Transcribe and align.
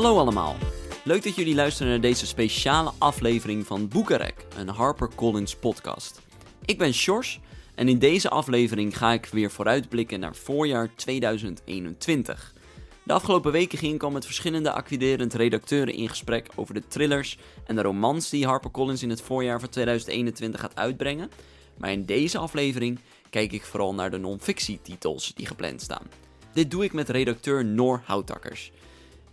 Hallo 0.00 0.18
allemaal. 0.18 0.56
Leuk 1.04 1.22
dat 1.22 1.34
jullie 1.34 1.54
luisteren 1.54 1.92
naar 1.92 2.00
deze 2.00 2.26
speciale 2.26 2.92
aflevering 2.98 3.66
van 3.66 3.88
Boekenrek, 3.88 4.46
een 4.56 4.68
HarperCollins 4.68 5.56
podcast. 5.56 6.20
Ik 6.64 6.78
ben 6.78 6.92
Sjors 6.92 7.40
en 7.74 7.88
in 7.88 7.98
deze 7.98 8.28
aflevering 8.28 8.96
ga 8.96 9.12
ik 9.12 9.26
weer 9.26 9.50
vooruitblikken 9.50 10.20
naar 10.20 10.36
voorjaar 10.36 10.94
2021. 10.94 12.54
De 13.02 13.12
afgelopen 13.12 13.52
weken 13.52 13.78
ging 13.78 13.94
ik 13.94 14.02
al 14.02 14.10
met 14.10 14.24
verschillende 14.24 14.72
acquiderend 14.72 15.34
redacteuren 15.34 15.94
in 15.94 16.08
gesprek 16.08 16.48
over 16.54 16.74
de 16.74 16.86
thrillers 16.88 17.38
en 17.66 17.74
de 17.74 17.82
romans 17.82 18.30
die 18.30 18.46
HarperCollins 18.46 19.02
in 19.02 19.10
het 19.10 19.22
voorjaar 19.22 19.60
van 19.60 19.68
2021 19.68 20.60
gaat 20.60 20.76
uitbrengen. 20.76 21.30
Maar 21.78 21.92
in 21.92 22.04
deze 22.04 22.38
aflevering 22.38 22.98
kijk 23.30 23.52
ik 23.52 23.64
vooral 23.64 23.94
naar 23.94 24.10
de 24.10 24.18
non-fictietitels 24.18 25.32
die 25.34 25.46
gepland 25.46 25.82
staan. 25.82 26.06
Dit 26.52 26.70
doe 26.70 26.84
ik 26.84 26.92
met 26.92 27.08
redacteur 27.08 27.64
Noor 27.64 28.02
Houtakkers. 28.04 28.72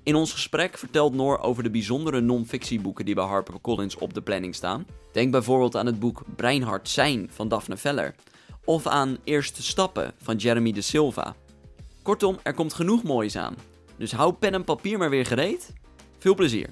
In 0.07 0.15
ons 0.15 0.31
gesprek 0.31 0.77
vertelt 0.77 1.13
Noor 1.13 1.39
over 1.39 1.63
de 1.63 1.69
bijzondere 1.69 2.21
non-fictieboeken 2.21 3.05
die 3.05 3.15
bij 3.15 3.23
HarperCollins 3.23 3.97
op 3.97 4.13
de 4.13 4.21
planning 4.21 4.55
staan. 4.55 4.85
Denk 5.11 5.31
bijvoorbeeld 5.31 5.75
aan 5.75 5.85
het 5.85 5.99
boek 5.99 6.23
Breinhard 6.35 6.89
Zijn 6.89 7.29
van 7.31 7.47
Daphne 7.47 7.77
Veller. 7.77 8.15
Of 8.65 8.87
aan 8.87 9.17
Eerste 9.23 9.63
Stappen 9.63 10.13
van 10.21 10.35
Jeremy 10.35 10.71
de 10.71 10.81
Silva. 10.81 11.35
Kortom, 12.01 12.37
er 12.43 12.53
komt 12.53 12.73
genoeg 12.73 13.03
moois 13.03 13.35
aan. 13.35 13.55
Dus 13.97 14.11
hou 14.11 14.33
pen 14.33 14.53
en 14.53 14.63
papier 14.63 14.97
maar 14.97 15.09
weer 15.09 15.25
gereed. 15.25 15.73
Veel 16.17 16.35
plezier. 16.35 16.69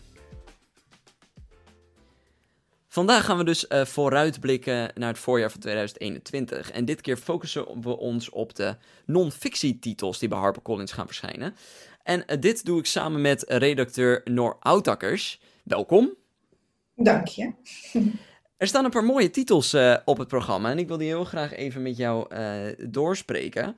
Vandaag 2.87 3.25
gaan 3.25 3.37
we 3.37 3.43
dus 3.43 3.65
uh, 3.69 3.85
vooruitblikken 3.85 4.91
naar 4.93 5.09
het 5.09 5.19
voorjaar 5.19 5.51
van 5.51 5.59
2021. 5.59 6.71
En 6.71 6.85
dit 6.85 7.01
keer 7.01 7.17
focussen 7.17 7.81
we 7.81 7.97
ons 7.97 8.29
op 8.29 8.55
de 8.55 8.75
non-fictietitels 9.05 10.19
die 10.19 10.29
bij 10.29 10.37
HarperCollins 10.37 10.91
gaan 10.91 11.05
verschijnen. 11.05 11.55
En 12.05 12.23
uh, 12.27 12.39
dit 12.39 12.65
doe 12.65 12.79
ik 12.79 12.85
samen 12.85 13.21
met 13.21 13.43
redacteur 13.47 14.21
Noor 14.23 14.57
Outakkers. 14.59 15.41
Welkom. 15.63 16.13
Dank 16.95 17.27
je. 17.27 17.53
Er 18.57 18.67
staan 18.67 18.85
een 18.85 18.91
paar 18.91 19.03
mooie 19.03 19.29
titels 19.29 19.73
uh, 19.73 19.97
op 20.05 20.17
het 20.17 20.27
programma 20.27 20.71
en 20.71 20.77
ik 20.77 20.87
wil 20.87 20.97
die 20.97 21.07
heel 21.07 21.23
graag 21.23 21.53
even 21.53 21.81
met 21.81 21.97
jou 21.97 22.27
doorspreken. 22.89 23.77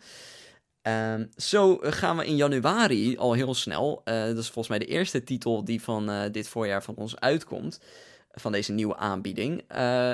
Uh, 0.88 1.14
zo 1.36 1.78
gaan 1.82 2.18
we 2.18 2.26
in 2.26 2.36
januari 2.36 3.18
al 3.18 3.34
heel 3.34 3.54
snel, 3.54 4.02
dat 4.04 4.38
is 4.38 4.50
volgens 4.50 4.68
mij 4.68 4.80
de 4.80 4.86
eerste 4.86 5.24
titel 5.24 5.64
die 5.64 5.82
van 5.82 6.30
dit 6.32 6.48
voorjaar 6.48 6.84
van 6.84 6.96
ons 6.96 7.20
uitkomt, 7.20 7.80
van 8.32 8.52
deze 8.52 8.72
nieuwe 8.72 8.96
aanbieding, 8.96 9.64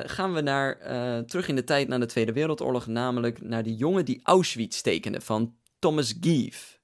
gaan 0.06 0.34
we 0.34 0.41
naar, 0.41 0.78
terug 1.25 1.47
in 1.47 1.56
de 1.56 1.64
tijd 1.64 1.88
naar 1.88 2.00
de 2.00 2.06
Tweede 2.06 2.34
Wereldoorlog, 2.34 2.88
namelijk 2.88 3.41
naar 3.41 3.64
de 3.64 3.75
jongen 3.75 4.06
die 4.06 4.19
Auschwitz 4.23 4.81
tekende 4.81 5.22
van 5.22 5.56
Thomas 5.80 6.14
Gieve. 6.22 6.81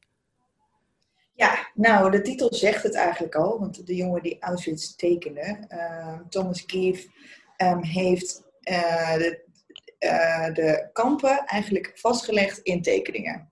Ja, 1.40 1.70
nou, 1.73 2.12
de 2.12 2.22
titel 2.22 2.54
zegt 2.54 2.84
het 2.84 2.95
eigenlijk 2.95 3.36
al, 3.36 3.59
want 3.59 3.88
de 3.88 3.95
jongen 3.95 4.23
die 4.23 4.38
Auschwitz 4.40 4.95
tekende, 4.95 5.68
Thomas 6.30 6.64
Gieve, 6.68 7.08
um, 7.58 7.84
heeft 7.84 8.44
de, 8.59 9.42
de 10.54 10.90
kampen 10.94 11.46
eigenlijk 11.46 11.92
vastgelegd 11.96 12.59
in 12.59 12.81
tekeningen. 12.81 13.52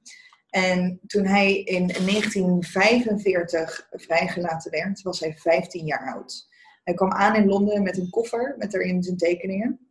En 0.50 1.00
toen 1.08 1.26
hij 1.26 1.58
in 1.58 1.88
1945 1.88 3.88
vrijgelaten 3.92 4.72
werd, 4.72 5.02
was 5.02 5.20
hij 5.20 5.34
15 5.38 5.86
jaar 5.86 6.14
oud. 6.14 6.48
Hij 6.84 6.94
kwam 6.94 7.12
aan 7.12 7.36
in 7.36 7.48
Londen 7.48 7.84
met 7.84 7.98
een 7.98 8.10
koffer 8.10 8.56
met 8.58 8.74
erin 8.74 9.04
zijn 9.04 9.18
tekeningen. 9.18 9.87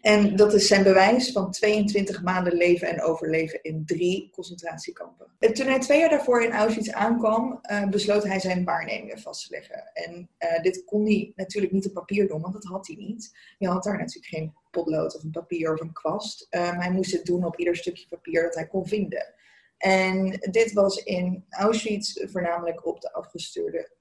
En 0.00 0.36
dat 0.36 0.54
is 0.54 0.66
zijn 0.66 0.82
bewijs 0.82 1.32
van 1.32 1.50
22 1.50 2.22
maanden 2.22 2.52
leven 2.52 2.88
en 2.88 3.02
overleven 3.02 3.62
in 3.62 3.82
drie 3.86 4.30
concentratiekampen. 4.30 5.26
En 5.38 5.54
toen 5.54 5.66
hij 5.66 5.78
twee 5.78 5.98
jaar 5.98 6.08
daarvoor 6.08 6.42
in 6.42 6.52
Auschwitz 6.52 6.90
aankwam, 6.90 7.60
uh, 7.70 7.88
besloot 7.88 8.24
hij 8.24 8.40
zijn 8.40 8.64
waarnemingen 8.64 9.18
vast 9.18 9.46
te 9.46 9.54
leggen. 9.54 9.90
En 9.92 10.30
uh, 10.38 10.62
dit 10.62 10.84
kon 10.84 11.04
hij 11.04 11.32
natuurlijk 11.36 11.72
niet 11.72 11.86
op 11.86 11.92
papier 11.92 12.28
doen, 12.28 12.40
want 12.40 12.54
dat 12.54 12.64
had 12.64 12.86
hij 12.86 12.96
niet. 12.96 13.38
Je 13.58 13.68
had 13.68 13.82
daar 13.84 13.98
natuurlijk 13.98 14.34
geen 14.34 14.54
potlood 14.70 15.16
of 15.16 15.22
een 15.22 15.30
papier 15.30 15.72
of 15.72 15.80
een 15.80 15.92
kwast. 15.92 16.46
Maar 16.50 16.82
hij 16.82 16.92
moest 16.92 17.12
het 17.12 17.24
doen 17.24 17.44
op 17.44 17.58
ieder 17.58 17.76
stukje 17.76 18.06
papier 18.08 18.42
dat 18.42 18.54
hij 18.54 18.66
kon 18.66 18.86
vinden. 18.86 19.34
En 19.78 20.30
dit 20.50 20.72
was 20.72 21.02
in 21.02 21.44
Auschwitz 21.48 22.24
voornamelijk 22.24 22.86
op 22.86 23.00
de 23.00 23.12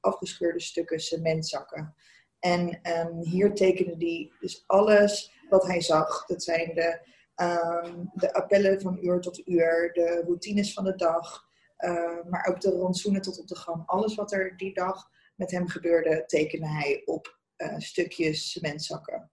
afgescheurde, 0.02 0.60
stukken 0.60 1.00
cementzakken. 1.00 1.96
En 2.40 2.80
um, 2.84 3.20
hier 3.22 3.54
tekende 3.54 3.96
hij 3.98 4.32
dus 4.40 4.64
alles 4.68 5.35
wat 5.50 5.68
hij 5.68 5.82
zag. 5.82 6.26
Dat 6.26 6.44
zijn 6.44 6.74
de, 6.74 7.00
um, 7.36 8.12
de 8.14 8.34
appellen 8.34 8.82
van 8.82 8.98
uur 9.02 9.20
tot 9.20 9.48
uur, 9.48 9.90
de 9.94 10.22
routines 10.26 10.74
van 10.74 10.84
de 10.84 10.96
dag, 10.96 11.48
uh, 11.78 12.24
maar 12.30 12.48
ook 12.50 12.62
de 12.62 12.78
rantsoenen 12.78 13.22
tot 13.22 13.40
op 13.40 13.48
de 13.48 13.56
gram. 13.56 13.84
Alles 13.86 14.16
wat 14.16 14.32
er 14.32 14.58
die 14.58 14.74
dag 14.74 15.10
met 15.36 15.52
hem 15.52 15.68
gebeurde, 15.68 16.24
tekende 16.26 16.68
hij 16.68 17.02
op 17.06 17.40
uh, 17.58 17.74
stukjes 17.78 18.52
cementzakken. 18.52 19.32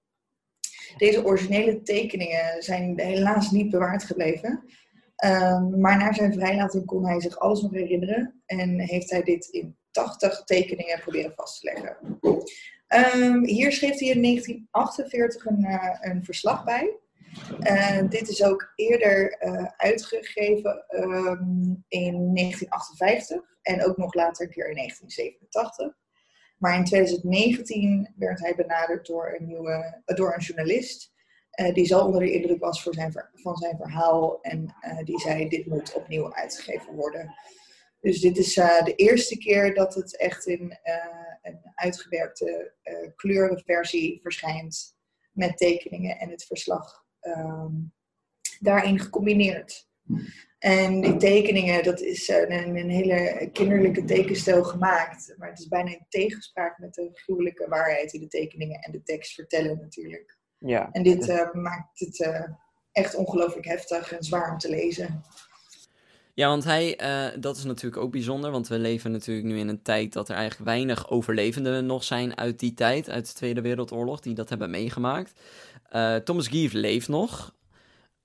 Deze 0.96 1.24
originele 1.24 1.82
tekeningen 1.82 2.62
zijn 2.62 3.00
helaas 3.00 3.50
niet 3.50 3.70
bewaard 3.70 4.04
gebleven. 4.04 4.64
Um, 5.24 5.80
maar 5.80 5.98
na 5.98 6.12
zijn 6.12 6.32
vrijlating 6.32 6.86
kon 6.86 7.06
hij 7.06 7.20
zich 7.20 7.38
alles 7.38 7.62
nog 7.62 7.72
herinneren 7.72 8.42
en 8.46 8.80
heeft 8.80 9.10
hij 9.10 9.22
dit 9.22 9.46
in 9.46 9.76
80 9.90 10.44
tekeningen 10.44 11.00
proberen 11.00 11.32
vast 11.36 11.60
te 11.60 11.72
leggen. 11.72 12.18
Um, 12.94 13.44
hier 13.44 13.72
schreef 13.72 13.98
hij 13.98 14.08
in 14.08 14.22
1948 14.22 15.46
een, 15.46 15.64
uh, 15.64 15.96
een 16.00 16.24
verslag 16.24 16.64
bij. 16.64 16.96
Uh, 17.60 18.08
dit 18.08 18.28
is 18.28 18.42
ook 18.42 18.72
eerder 18.76 19.42
uh, 19.42 19.66
uitgegeven 19.76 20.84
um, 20.90 21.84
in 21.88 22.34
1958 22.34 23.40
en 23.62 23.84
ook 23.84 23.96
nog 23.96 24.14
later 24.14 24.44
een 24.44 24.52
keer 24.52 24.68
in 24.68 24.76
1987. 24.76 25.96
Maar 26.58 26.76
in 26.76 26.84
2019 26.84 28.12
werd 28.16 28.40
hij 28.40 28.54
benaderd 28.54 29.06
door 29.06 29.36
een, 29.38 29.46
nieuwe, 29.46 30.02
door 30.04 30.34
een 30.34 30.40
journalist 30.40 31.12
die 31.72 31.84
zo 31.84 32.00
onder 32.00 32.20
de 32.20 32.32
indruk 32.32 32.60
was 32.60 32.82
voor 32.82 32.94
zijn, 32.94 33.12
van 33.32 33.56
zijn 33.56 33.76
verhaal 33.76 34.40
en 34.40 34.74
die 35.04 35.20
zei: 35.20 35.48
Dit 35.48 35.66
moet 35.66 35.94
opnieuw 35.94 36.34
uitgegeven 36.34 36.94
worden. 36.94 37.34
Dus 38.02 38.20
dit 38.20 38.38
is 38.38 38.56
uh, 38.56 38.84
de 38.84 38.94
eerste 38.94 39.38
keer 39.38 39.74
dat 39.74 39.94
het 39.94 40.16
echt 40.16 40.46
in 40.46 40.78
een 41.42 41.60
uitgewerkte 41.74 42.72
kleurenversie 43.16 44.20
verschijnt 44.22 44.96
met 45.32 45.56
tekeningen 45.56 46.18
en 46.18 46.30
het 46.30 46.44
verslag 46.44 47.04
um, 47.20 47.92
daarin 48.60 48.98
gecombineerd. 48.98 49.90
En 50.58 51.00
die 51.00 51.16
tekeningen, 51.16 51.84
dat 51.84 52.00
is 52.00 52.28
een, 52.28 52.76
een, 52.76 52.90
hele 52.90 53.48
kinderlijke 53.52 54.04
tekenstijl 54.04 54.64
gemaakt. 54.64 55.34
Maar 55.38 55.48
het 55.48 55.58
is 55.58 55.68
bijna 55.68 55.90
in 55.90 56.06
tegenspraak 56.08 56.78
met 56.78 56.94
de 56.94 57.10
gruwelijke 57.12 57.68
waarheid 57.68 58.10
die 58.10 58.20
de 58.20 58.28
tekeningen 58.28 58.80
en 58.80 58.92
de 58.92 59.02
tekst 59.02 59.34
vertellen 59.34 59.78
natuurlijk. 59.80 60.38
Ja. 60.58 60.88
En 60.92 61.02
dit 61.02 61.28
uh, 61.28 61.52
maakt 61.52 62.00
het 62.00 62.18
uh, 62.18 62.48
echt 62.92 63.14
ongelooflijk 63.14 63.66
heftig 63.66 64.12
en 64.12 64.22
zwaar 64.22 64.52
om 64.52 64.58
te 64.58 64.68
lezen. 64.68 65.24
Ja, 66.34 66.48
want 66.48 66.64
hij, 66.64 67.00
uh, 67.02 67.40
dat 67.40 67.56
is 67.56 67.64
natuurlijk 67.64 68.02
ook 68.02 68.10
bijzonder, 68.12 68.50
want 68.50 68.68
we 68.68 68.78
leven 68.78 69.10
natuurlijk 69.10 69.46
nu 69.46 69.58
in 69.58 69.68
een 69.68 69.82
tijd 69.82 70.12
dat 70.12 70.28
er 70.28 70.36
eigenlijk 70.36 70.70
weinig 70.70 71.10
overlevenden 71.10 71.86
nog 71.86 72.04
zijn 72.04 72.36
uit 72.36 72.58
die 72.58 72.74
tijd, 72.74 73.10
uit 73.10 73.26
de 73.26 73.32
Tweede 73.32 73.60
Wereldoorlog, 73.60 74.20
die 74.20 74.34
dat 74.34 74.48
hebben 74.48 74.70
meegemaakt. 74.70 75.40
Thomas 76.24 76.48
Gieve 76.48 76.78
leeft 76.78 77.08
nog. 77.08 77.54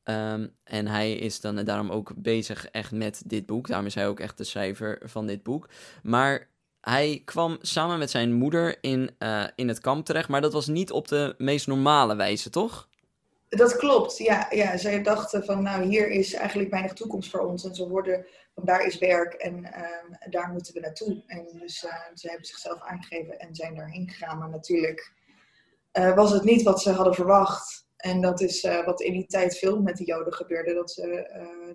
Um, 0.03 0.55
en 0.63 0.87
hij 0.87 1.13
is 1.13 1.41
dan 1.41 1.55
daarom 1.55 1.91
ook 1.91 2.13
bezig 2.15 2.67
echt 2.67 2.91
met 2.91 3.21
dit 3.25 3.45
boek. 3.45 3.67
Daarom 3.67 3.85
is 3.85 3.95
hij 3.95 4.07
ook 4.07 4.19
echt 4.19 4.37
de 4.37 4.43
schrijver 4.43 4.99
van 5.03 5.27
dit 5.27 5.43
boek. 5.43 5.69
Maar 6.03 6.49
hij 6.81 7.21
kwam 7.25 7.57
samen 7.61 7.99
met 7.99 8.09
zijn 8.09 8.33
moeder 8.33 8.77
in, 8.81 9.09
uh, 9.19 9.43
in 9.55 9.67
het 9.67 9.79
kamp 9.79 10.05
terecht, 10.05 10.29
maar 10.29 10.41
dat 10.41 10.53
was 10.53 10.67
niet 10.67 10.91
op 10.91 11.07
de 11.07 11.35
meest 11.37 11.67
normale 11.67 12.15
wijze, 12.15 12.49
toch? 12.49 12.87
Dat 13.57 13.75
klopt, 13.75 14.17
ja. 14.17 14.47
ja. 14.49 14.77
Zij 14.77 15.03
dachten 15.03 15.45
van, 15.45 15.63
nou, 15.63 15.83
hier 15.83 16.09
is 16.09 16.33
eigenlijk 16.33 16.69
weinig 16.69 16.93
toekomst 16.93 17.29
voor 17.29 17.39
ons. 17.39 17.65
En 17.65 17.75
ze 17.75 17.87
worden, 17.87 18.25
van 18.55 18.65
daar 18.65 18.85
is 18.85 18.97
werk 18.97 19.33
en 19.33 19.57
uh, 19.57 20.29
daar 20.29 20.49
moeten 20.49 20.73
we 20.73 20.79
naartoe. 20.79 21.23
En 21.27 21.47
dus 21.59 21.83
uh, 21.83 21.91
ze 22.13 22.27
hebben 22.27 22.45
zichzelf 22.45 22.81
aangegeven 22.81 23.39
en 23.39 23.55
zijn 23.55 23.75
daarheen 23.75 24.09
gegaan. 24.09 24.37
Maar 24.37 24.49
natuurlijk 24.49 25.13
uh, 25.93 26.15
was 26.15 26.31
het 26.31 26.43
niet 26.43 26.63
wat 26.63 26.81
ze 26.81 26.91
hadden 26.91 27.13
verwacht. 27.13 27.85
En 27.97 28.21
dat 28.21 28.41
is 28.41 28.61
wat 28.85 29.01
in 29.01 29.13
die 29.13 29.25
tijd 29.25 29.57
veel 29.57 29.81
met 29.81 29.97
de 29.97 30.03
Joden 30.03 30.33
gebeurde. 30.33 30.73
Dat, 30.73 30.91
ze, 30.91 31.03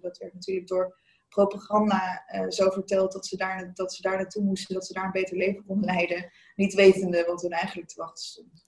dat 0.01 0.19
werd 0.19 0.35
natuurlijk 0.35 0.69
door 0.69 1.01
propaganda 1.29 2.25
zo 2.49 2.71
verteld 2.71 3.13
dat 3.13 3.27
ze, 3.27 3.37
daar, 3.37 3.71
dat 3.75 3.95
ze 3.95 4.03
daar 4.03 4.17
naartoe 4.17 4.43
moesten, 4.43 4.75
dat 4.75 4.87
ze 4.87 4.93
daar 4.93 5.05
een 5.05 5.11
beter 5.11 5.37
leven 5.37 5.65
konden 5.65 5.85
leiden, 5.85 6.31
niet 6.55 6.75
wetende 6.75 7.25
wat 7.25 7.43
hun 7.43 7.51
eigenlijk 7.51 7.89
te 7.89 8.01
wachten 8.01 8.25
stond. 8.25 8.65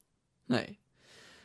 Nee. 0.46 0.83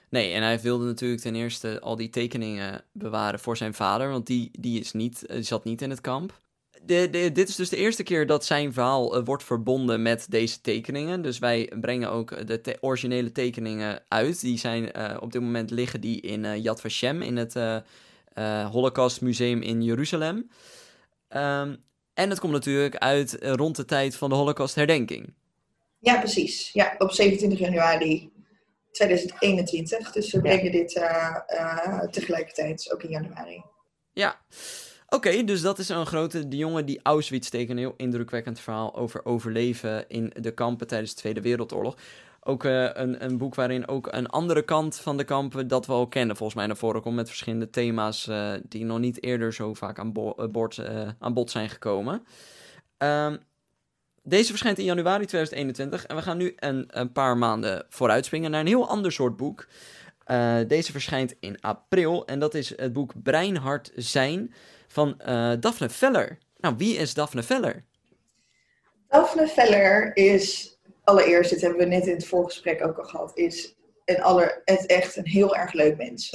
Nee, 0.10 0.34
en 0.34 0.44
hij 0.44 0.60
wilde 0.60 0.86
natuurlijk 0.86 1.22
ten 1.22 1.36
eerste 1.36 1.80
al 1.80 1.96
die 1.96 2.10
tekeningen 2.10 2.84
bewaren 2.92 3.40
voor 3.40 3.58
zijn 3.58 3.74
vader, 3.74 4.10
want 4.10 4.28
die, 4.28 4.52
die, 4.60 4.80
is 4.80 4.92
niet, 4.92 5.24
die 5.28 5.42
zat 5.42 5.64
niet 5.64 5.82
in 5.82 5.90
het 5.90 6.02
kamp. 6.02 6.40
De, 6.84 7.08
de, 7.12 7.32
dit 7.32 7.50
is 7.50 7.56
dus 7.56 7.70
de 7.70 7.78
eerste 7.78 8.04
keer 8.04 8.28
dat 8.28 8.46
zijn 8.46 8.74
verhaal 8.74 9.18
uh, 9.18 9.26
wordt 9.26 9.44
verbonden 9.44 10.02
met 10.02 10.26
deze 10.30 10.62
tekeningen. 10.62 11.22
Dus 11.22 11.40
wij 11.40 11.72
brengen 11.82 12.12
ook 12.12 12.48
de 12.48 12.62
te 12.62 12.78
originele 12.82 13.32
tekeningen 13.32 14.04
uit. 14.08 14.42
Die 14.42 14.58
zijn 14.58 14.92
op 15.22 15.32
dit 15.32 15.42
moment 15.42 15.72
liggen 15.72 16.02
die 16.02 16.22
in 16.22 16.62
Yad 16.62 16.82
Vashem, 16.82 17.22
in 17.22 17.38
het 17.38 17.84
Holocaust 18.72 19.22
Museum 19.22 19.62
in 19.62 19.84
Jeruzalem. 19.84 20.50
Um, 21.30 21.84
En 22.14 22.30
het 22.30 22.40
komt 22.40 22.54
natuurlijk 22.54 22.96
uit 22.98 23.38
rond 23.42 23.76
de 23.76 23.86
tijd 23.86 24.16
van 24.16 24.30
de 24.30 24.36
Holocaust-herdenking. 24.36 25.34
Ja, 26.00 26.20
precies. 26.20 26.72
Ja, 26.74 26.96
op 26.98 27.12
27 27.12 27.60
januari 27.60 28.32
2021. 28.92 30.12
Dus 30.12 30.32
we 30.32 30.42
brengen 30.42 30.72
dit 30.72 30.90
tegelijkertijd, 32.12 32.92
ook 32.94 33.04
in 33.04 33.10
januari. 33.10 33.64
Ja. 34.14 34.40
Oké, 35.08 35.44
dus 35.44 35.62
dat 35.62 35.80
is 35.80 35.90
een 35.90 36.06
grote. 36.06 36.48
De 36.48 36.58
jongen 36.58 36.86
die 36.86 37.00
Auschwitz 37.04 37.50
tekent. 37.50 37.70
Een 37.70 37.78
heel 37.78 37.94
indrukwekkend 37.98 38.60
verhaal 38.60 38.96
over 38.96 39.26
overleven 39.26 40.08
in 40.08 40.34
de 40.40 40.52
kampen 40.52 40.88
tijdens 40.88 41.14
de 41.14 41.20
Tweede 41.20 41.42
Wereldoorlog. 41.42 41.98
Ook 42.42 42.64
uh, 42.64 42.90
een, 42.94 43.24
een 43.24 43.38
boek 43.38 43.56
waarin 43.56 43.88
ook 43.88 44.08
een 44.12 44.28
andere 44.28 44.62
kant 44.62 44.96
van 44.96 45.18
de 45.18 45.24
kampen 45.24 45.68
dat 45.68 45.86
we 45.86 45.94
al 45.94 46.08
kennen, 46.08 46.36
volgens 46.36 46.58
mij 46.58 46.68
naar 46.68 46.78
voren 46.78 47.02
komt. 47.02 47.16
Met 47.16 47.28
verschillende 47.28 47.70
thema's 47.70 48.30
die 48.64 48.86
nog 48.86 49.00
niet 49.00 49.24
eerder 49.24 49.54
zo 49.54 49.74
vaak 49.74 50.00
aan, 50.00 50.14
bo 50.14 50.36
aan 51.20 51.34
bod 51.34 51.52
zijn 51.52 51.70
gekomen. 51.70 52.24
Um, 52.98 53.40
deze 54.24 54.50
verschijnt 54.50 54.78
in 54.78 54.84
januari 54.84 55.26
2021 55.26 56.06
en 56.06 56.16
we 56.16 56.22
gaan 56.22 56.38
nu 56.38 56.54
een, 56.56 56.86
een 56.88 57.12
paar 57.12 57.38
maanden 57.38 57.86
vooruitspringen 57.90 58.52
naar 58.52 58.60
een 58.60 58.68
heel 58.68 58.90
ander 58.90 59.12
soort 59.12 59.38
boek. 59.38 59.68
deze 60.68 60.92
verschijnt 60.92 61.36
in 61.40 61.62
april 61.62 62.26
en 62.26 62.40
dat 62.40 62.54
is 62.54 62.78
het 62.78 62.94
boek 62.94 63.14
Breinhard 63.24 63.92
Zijn 63.96 64.54
van 64.88 65.22
uh, 65.28 65.52
Daphne 65.60 65.90
Veller. 65.90 66.38
Nou, 66.58 66.76
wie 66.78 66.98
is 66.98 67.14
Daphne 67.14 67.44
Veller? 67.44 67.86
Daphne 69.08 69.48
Veller 69.48 70.16
is, 70.16 70.78
allereerst, 71.04 71.50
dit 71.50 71.62
hebben 71.62 71.80
we 71.80 71.86
net 71.86 72.08
in 72.08 72.14
het 72.14 72.28
voorgesprek 72.28 72.86
ook 72.86 72.98
al 72.98 73.04
gehad, 73.04 73.38
is 73.38 73.76
een 74.06 74.22
aller, 74.22 74.62
het 74.66 74.86
echt 74.86 75.16
een 75.16 75.28
heel 75.28 75.56
erg 75.56 75.74
leuk 75.74 75.98
mens. 75.98 76.34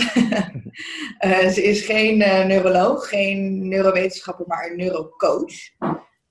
uh, 1.25 1.49
ze 1.55 1.63
is 1.63 1.85
geen 1.85 2.19
neuroloog, 2.19 3.09
geen 3.09 3.69
neurowetenschapper, 3.69 4.47
maar 4.47 4.71
een 4.71 4.77
neurocoach. 4.77 5.53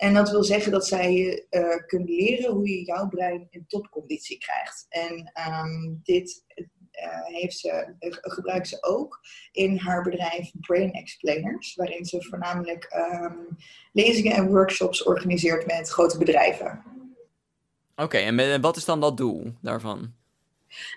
En 0.04 0.14
dat 0.14 0.30
wil 0.30 0.44
zeggen 0.44 0.72
dat 0.72 0.88
zij 0.88 1.14
je 1.14 1.46
uh, 1.50 1.88
kunt 1.88 2.10
leren 2.10 2.52
hoe 2.52 2.70
je 2.70 2.84
jouw 2.84 3.08
brein 3.08 3.48
in 3.50 3.66
topconditie 3.68 4.38
krijgt. 4.38 4.86
En 4.90 5.32
um, 5.48 6.00
dit 6.04 6.44
uh, 6.56 7.38
heeft 7.38 7.58
ze, 7.58 7.96
uh, 8.00 8.14
gebruikt 8.22 8.68
ze 8.68 8.78
ook 8.84 9.20
in 9.52 9.78
haar 9.78 10.04
bedrijf 10.04 10.52
Brain 10.60 10.92
Explainers, 10.92 11.76
waarin 11.76 12.06
ze 12.06 12.24
voornamelijk 12.24 12.96
um, 13.22 13.58
lezingen 13.92 14.34
en 14.34 14.48
workshops 14.48 15.04
organiseert 15.04 15.66
met 15.66 15.90
grote 15.90 16.18
bedrijven. 16.18 16.84
Oké, 17.96 18.04
okay, 18.04 18.26
en 18.26 18.62
wat 18.62 18.78
is 18.78 18.86
dan 18.86 19.00
dat 19.00 19.18
doel 19.18 19.54
daarvan? 19.62 20.14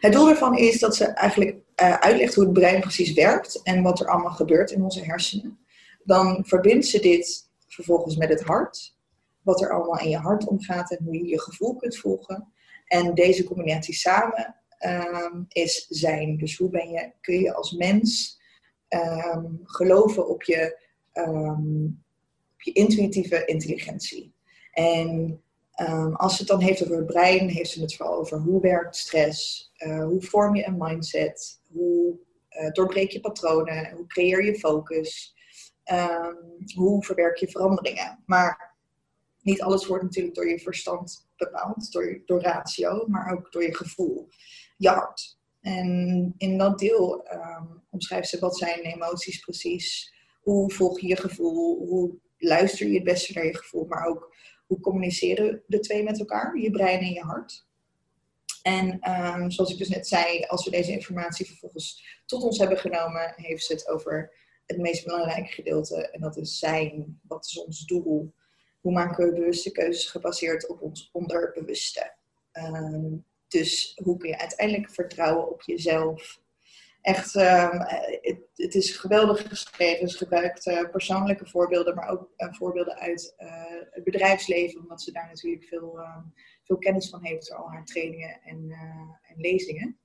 Het 0.00 0.12
doel 0.12 0.24
daarvan 0.24 0.56
is 0.58 0.78
dat 0.78 0.96
ze 0.96 1.04
eigenlijk 1.04 1.56
uh, 1.82 1.94
uitlegt 1.94 2.34
hoe 2.34 2.44
het 2.44 2.52
brein 2.52 2.80
precies 2.80 3.12
werkt 3.12 3.62
en 3.62 3.82
wat 3.82 4.00
er 4.00 4.08
allemaal 4.08 4.34
gebeurt 4.34 4.70
in 4.70 4.82
onze 4.82 5.04
hersenen. 5.04 5.58
Dan 6.04 6.44
verbindt 6.46 6.86
ze 6.86 7.00
dit 7.00 7.48
vervolgens 7.66 8.16
met 8.16 8.28
het 8.28 8.42
hart, 8.42 8.95
wat 9.46 9.62
er 9.62 9.72
allemaal 9.72 9.98
in 9.98 10.08
je 10.08 10.16
hart 10.16 10.46
omgaat 10.46 10.90
en 10.90 11.04
hoe 11.04 11.16
je 11.16 11.26
je 11.26 11.40
gevoel 11.40 11.76
kunt 11.76 11.96
volgen. 11.96 12.52
En 12.86 13.14
deze 13.14 13.44
combinatie 13.44 13.94
samen 13.94 14.54
um, 14.86 15.46
is 15.48 15.86
zijn. 15.88 16.36
Dus 16.36 16.56
hoe 16.56 16.70
ben 16.70 16.90
je, 16.90 17.12
kun 17.20 17.40
je 17.40 17.54
als 17.54 17.72
mens 17.72 18.40
um, 18.88 19.60
geloven 19.62 20.28
op 20.28 20.42
je, 20.42 20.78
um, 21.12 22.02
op 22.52 22.62
je 22.62 22.72
intuïtieve 22.72 23.44
intelligentie. 23.44 24.34
En 24.72 25.40
als 26.12 26.38
het 26.38 26.48
dan 26.48 26.60
heeft 26.60 26.82
over 26.84 26.96
het 26.96 27.06
brein, 27.06 27.48
heeft 27.48 27.70
ze 27.70 27.80
het 27.80 27.96
vooral 27.96 28.18
over 28.18 28.38
hoe 28.38 28.60
werkt 28.60 28.96
stress, 28.96 29.72
uh, 29.78 30.04
hoe 30.04 30.22
vorm 30.22 30.56
je 30.56 30.66
een 30.66 30.78
mindset, 30.78 31.60
hoe 31.72 32.18
uh, 32.50 32.70
doorbreek 32.70 33.10
je 33.10 33.20
patronen, 33.20 33.92
hoe 33.96 34.06
creëer 34.06 34.44
je 34.44 34.58
focus, 34.58 35.34
hoe 36.74 37.04
verwerk 37.04 37.36
je 37.36 37.48
veranderingen. 37.48 38.22
Maar 38.26 38.75
niet 39.46 39.62
alles 39.62 39.86
wordt 39.86 40.02
natuurlijk 40.02 40.34
door 40.34 40.48
je 40.48 40.58
verstand 40.58 41.28
bepaald, 41.36 41.92
door, 41.92 42.22
door 42.24 42.42
ratio, 42.42 43.06
maar 43.06 43.32
ook 43.32 43.52
door 43.52 43.62
je 43.62 43.74
gevoel 43.74 44.28
je 44.76 44.88
hart. 44.88 45.38
En 45.60 46.34
in 46.36 46.58
dat 46.58 46.78
deel 46.78 47.26
um, 47.32 47.82
omschrijft 47.90 48.28
ze 48.28 48.38
wat 48.38 48.56
zijn 48.56 48.80
emoties 48.80 49.40
precies. 49.40 50.14
Hoe 50.40 50.72
volg 50.72 51.00
je 51.00 51.06
je 51.06 51.16
gevoel? 51.16 51.78
Hoe 51.78 52.18
luister 52.38 52.86
je 52.86 52.94
het 52.94 53.04
beste 53.04 53.32
naar 53.32 53.44
je 53.44 53.56
gevoel? 53.56 53.84
Maar 53.84 54.06
ook 54.06 54.34
hoe 54.66 54.80
communiceren 54.80 55.62
de 55.66 55.80
twee 55.80 56.02
met 56.02 56.18
elkaar? 56.18 56.58
Je 56.58 56.70
brein 56.70 57.00
en 57.00 57.12
je 57.12 57.20
hart. 57.20 57.66
En 58.62 59.10
um, 59.10 59.50
zoals 59.50 59.72
ik 59.72 59.78
dus 59.78 59.88
net 59.88 60.08
zei, 60.08 60.42
als 60.42 60.64
we 60.64 60.70
deze 60.70 60.92
informatie 60.92 61.46
vervolgens 61.46 62.20
tot 62.26 62.42
ons 62.42 62.58
hebben 62.58 62.78
genomen, 62.78 63.32
heeft 63.36 63.64
ze 63.64 63.72
het 63.72 63.88
over 63.88 64.32
het 64.66 64.78
meest 64.78 65.04
belangrijke 65.04 65.52
gedeelte. 65.52 66.10
En 66.10 66.20
dat 66.20 66.36
is 66.36 66.58
zijn. 66.58 67.20
Wat 67.22 67.46
is 67.46 67.58
ons 67.58 67.86
doel? 67.86 68.34
Hoe 68.80 68.92
maken 68.92 69.24
we 69.24 69.32
bewuste 69.32 69.70
keuzes 69.70 70.06
gebaseerd 70.10 70.68
op 70.68 70.82
ons 70.82 71.10
onderbewuste? 71.12 72.14
Um, 72.52 73.24
dus 73.48 74.00
hoe 74.02 74.16
kun 74.16 74.28
je 74.28 74.38
uiteindelijk 74.38 74.90
vertrouwen 74.90 75.50
op 75.50 75.62
jezelf? 75.62 76.40
Echt, 77.00 77.34
um, 77.34 77.80
het, 78.20 78.38
het, 78.54 78.74
is 78.74 78.96
geweldig 78.96 79.48
geschreven. 79.48 80.08
Ze 80.08 80.16
gebruikt 80.16 80.66
uh, 80.66 80.90
persoonlijke 80.90 81.46
voorbeelden, 81.46 81.94
maar 81.94 82.08
ook 82.08 82.30
uh, 82.36 82.52
voorbeelden 82.52 82.96
uit 82.96 83.34
uh, 83.38 83.64
het 83.90 84.04
bedrijfsleven, 84.04 84.80
omdat 84.80 85.02
ze 85.02 85.12
daar 85.12 85.26
natuurlijk 85.26 85.64
veel, 85.64 85.98
um, 85.98 86.34
veel 86.64 86.78
kennis 86.78 87.08
van 87.08 87.24
heeft 87.24 87.48
door 87.48 87.58
al 87.58 87.70
haar 87.70 87.84
trainingen 87.84 88.40
en, 88.44 88.70
en 89.22 89.40
lezingen. 89.40 89.98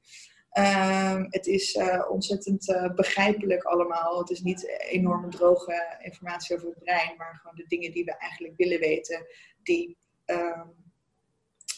Um, 0.57 1.27
het 1.29 1.47
is 1.47 1.79
ontzettend 2.09 2.91
begrijpelijk 2.95 3.63
allemaal. 3.63 4.19
Het 4.19 4.29
is 4.29 4.41
niet 4.41 4.79
enorme 4.89 5.27
droge 5.27 5.97
informatie 6.01 6.55
over 6.55 6.67
het 6.67 6.79
brein, 6.79 7.17
maar 7.17 7.39
gewoon 7.41 7.55
de 7.55 7.67
dingen 7.67 7.91
die 7.91 8.03
we 8.03 8.17
eigenlijk 8.17 8.53
willen 8.57 8.79
weten, 8.79 9.25
die 9.63 9.97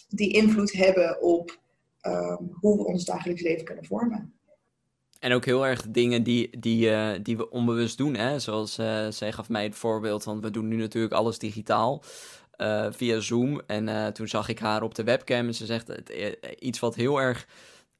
die 0.07 0.33
invloed 0.33 0.71
hebben 0.71 1.21
op 1.21 1.59
um, 2.01 2.57
hoe 2.59 2.77
we 2.77 2.85
ons 2.85 3.05
dagelijks 3.05 3.41
leven 3.41 3.65
kunnen 3.65 3.85
vormen. 3.85 4.33
En 5.19 5.33
ook 5.33 5.45
heel 5.45 5.65
erg 5.65 5.87
dingen 5.89 6.23
die, 6.23 6.59
die, 6.59 6.89
uh, 6.89 7.11
die 7.21 7.37
we 7.37 7.49
onbewust 7.49 7.97
doen. 7.97 8.15
Hè? 8.15 8.39
Zoals 8.39 8.73
zij 9.09 9.31
gaf 9.31 9.49
mij 9.49 9.63
het 9.63 9.75
voorbeeld, 9.75 10.23
want 10.23 10.43
we 10.43 10.51
doen 10.51 10.67
nu 10.67 10.75
natuurlijk 10.75 11.13
alles 11.13 11.39
digitaal. 11.39 12.03
Via 12.89 13.19
Zoom. 13.19 13.61
En 13.67 14.13
toen 14.13 14.27
zag 14.27 14.49
ik 14.49 14.59
haar 14.59 14.83
op 14.83 14.95
de 14.95 15.03
webcam. 15.03 15.47
En 15.47 15.53
ze 15.53 15.65
zegt 15.65 16.11
iets 16.59 16.79
wat 16.79 16.95
heel 16.95 17.21
erg 17.21 17.47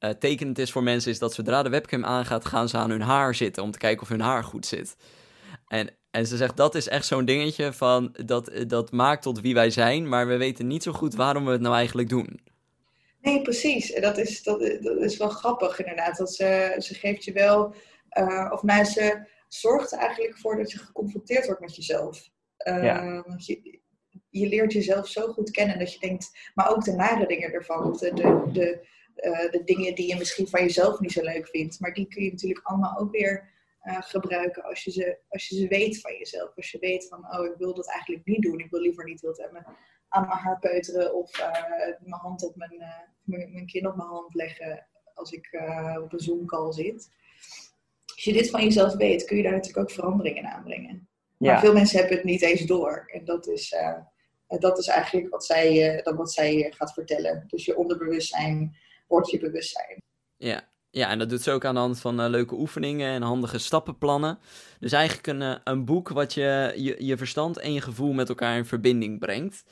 tekenend 0.10 0.60
is 0.60 0.72
voor 0.72 0.84
mensen. 0.84 1.12
Is 1.12 1.20
dat 1.20 1.34
zodra 1.34 1.64
de 1.64 1.70
webcam 1.70 2.06
aangaat, 2.06 2.46
gaan 2.46 2.70
ze 2.70 2.78
aan 2.78 2.90
hun 2.90 3.02
haar 3.02 3.36
zitten. 3.36 3.64
Om 3.64 3.72
te 3.72 3.78
kijken 3.78 4.02
of 4.02 4.10
hun 4.10 4.22
haar 4.22 4.44
goed 4.44 4.66
zit. 4.66 4.96
En, 5.68 5.90
en 6.12 6.28
ze 6.28 6.38
zegt 6.38 6.58
dat 6.58 6.76
is 6.76 6.88
echt 6.88 7.06
zo'n 7.06 7.26
dingetje 7.26 7.74
van. 7.74 8.16
Dat, 8.26 8.52
dat 8.68 8.92
maakt 8.92 9.22
tot 9.22 9.42
wie 9.42 9.54
wij 9.54 9.70
zijn. 9.70 10.10
Maar 10.10 10.28
we 10.28 10.38
weten 10.38 10.68
niet 10.68 10.84
zo 10.84 10.92
goed 10.92 11.16
waarom 11.16 11.46
we 11.46 11.52
het 11.52 11.62
nou 11.62 11.76
eigenlijk 11.76 12.10
doen. 12.10 12.42
Nee, 13.22 13.42
precies. 13.42 13.96
Dat 13.96 14.18
is, 14.18 14.44
dat, 14.44 14.60
dat 14.82 15.02
is 15.02 15.18
wel 15.18 15.30
grappig 15.30 15.80
inderdaad. 15.80 16.18
Dat 16.18 16.34
ze, 16.34 16.76
ze 16.78 16.94
geeft 16.94 17.24
je 17.24 17.32
wel, 17.32 17.76
uh, 18.18 18.50
of 18.52 18.64
nou, 18.64 18.84
ze 18.84 19.28
zorgt 19.48 19.94
eigenlijk 19.94 20.38
voor 20.38 20.58
dat 20.58 20.72
je 20.72 20.78
geconfronteerd 20.78 21.46
wordt 21.46 21.62
met 21.62 21.76
jezelf. 21.76 22.30
Uh, 22.68 22.84
ja. 22.84 23.24
Je, 23.38 23.82
je 24.40 24.48
leert 24.48 24.74
jezelf 24.74 25.08
zo 25.08 25.28
goed 25.28 25.52
kennen 25.52 25.80
dat 25.80 25.94
je 25.94 26.00
denkt, 26.00 26.52
maar 26.54 26.70
ook 26.70 26.84
de 26.84 26.92
nare 26.92 27.28
dingen 27.28 27.52
ervan. 27.52 27.92
De, 27.92 28.14
de, 28.14 28.52
de, 28.52 28.88
uh, 29.16 29.52
de 29.52 29.62
dingen 29.66 29.96
die 29.96 30.08
je 30.08 30.18
misschien 30.18 30.48
van 30.48 30.62
jezelf 30.62 31.00
niet 31.00 31.12
zo 31.12 31.22
leuk 31.22 31.48
vindt. 31.48 31.80
Maar 31.80 31.94
die 31.94 32.08
kun 32.08 32.24
je 32.24 32.32
natuurlijk 32.32 32.68
allemaal 32.68 32.98
ook 32.98 33.12
weer 33.12 33.52
uh, 33.84 34.02
gebruiken 34.02 34.64
als 34.64 34.84
je, 34.84 34.92
ze, 34.92 35.18
als 35.30 35.48
je 35.48 35.56
ze 35.56 35.68
weet 35.68 36.02
van 36.02 36.14
jezelf. 36.18 36.56
Als 36.56 36.72
je 36.72 36.80
weet 36.80 37.08
van, 37.08 37.36
oh, 37.36 37.46
ik 37.46 37.56
wil 37.58 37.74
dat 37.74 37.90
eigenlijk 37.90 38.26
niet 38.26 38.42
doen. 38.42 38.60
Ik 38.60 38.70
wil 38.70 38.82
liever 38.82 39.06
niet 39.06 39.22
wild 39.22 39.38
hebben 39.38 39.66
aan 40.10 40.28
mijn 40.28 40.40
haar 40.40 40.60
peuteren 40.60 41.16
of 41.16 41.40
uh, 41.40 41.52
mijn 42.00 42.22
hand 42.22 42.46
op 42.46 42.56
mijn, 42.56 42.78
mijn, 43.24 43.52
mijn, 43.54 43.66
kin 43.66 43.88
op 43.88 43.96
mijn 43.96 44.10
hand 44.10 44.34
leggen 44.34 44.88
als 45.14 45.32
ik 45.32 45.62
op 46.02 46.14
een 46.14 46.20
Zoom-call 46.20 46.72
zit. 46.72 47.10
Als 48.06 48.24
je 48.24 48.34
dit 48.34 48.50
van 48.50 48.64
jezelf 48.64 48.96
weet, 48.96 49.26
kun 49.26 49.38
je 49.38 49.44
daar 49.44 49.52
natuurlijk 49.52 49.90
ook 49.90 49.96
veranderingen 49.96 50.44
in 50.44 50.50
aanbrengen. 50.50 51.08
Ja. 51.38 51.52
Maar 51.52 51.60
veel 51.60 51.74
mensen 51.74 52.00
hebben 52.00 52.16
het 52.16 52.26
niet 52.26 52.42
eens 52.42 52.66
door. 52.66 53.10
En 53.14 53.26
dat 53.26 53.48
is, 53.48 53.76
dat 54.60 54.78
is 54.78 54.88
eigenlijk 54.88 55.30
wat 55.30 55.46
zij, 55.46 56.02
dat 56.04 56.16
wat 56.16 56.32
zij 56.32 56.74
gaat 56.78 56.94
vertellen. 56.94 57.44
Dus 57.48 57.66
je 57.66 57.78
onderbewustzijn 57.78 58.78
wordt 59.08 59.30
je 59.30 59.40
bewustzijn. 59.40 60.02
Ja, 60.38 60.72
ja, 60.90 61.10
en 61.10 61.20
dat 61.20 61.30
doet 61.30 61.42
ze 61.42 61.52
ook 61.52 61.66
aan 61.66 61.74
de 61.74 61.80
hand 61.80 62.00
van 62.00 62.22
uh, 62.22 62.30
leuke 62.30 62.56
oefeningen 62.56 63.14
en 63.14 63.22
handige 63.22 63.58
stappenplannen. 63.58 64.40
Dus 64.80 64.92
eigenlijk 64.92 65.28
een, 65.28 65.60
een 65.64 65.86
boek 65.86 66.10
wat 66.10 66.34
je, 66.34 66.74
je 66.76 67.06
je 67.06 67.18
verstand 67.18 67.58
en 67.58 67.74
je 67.74 67.82
gevoel 67.82 68.14
met 68.14 68.30
elkaar 68.30 68.58
in 68.58 68.66
verbinding 68.66 69.20
brengt. 69.20 69.64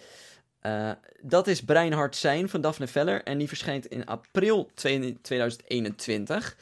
Dat 1.22 1.48
is 1.48 1.64
Breinhard 1.64 2.16
Zijn 2.16 2.50
van 2.50 2.62
Daphne 2.62 2.88
Veller 2.88 3.24
en 3.24 3.38
die 3.38 3.48
verschijnt 3.48 3.86
in 3.86 4.06
april 4.06 4.70
2021. 4.74 6.58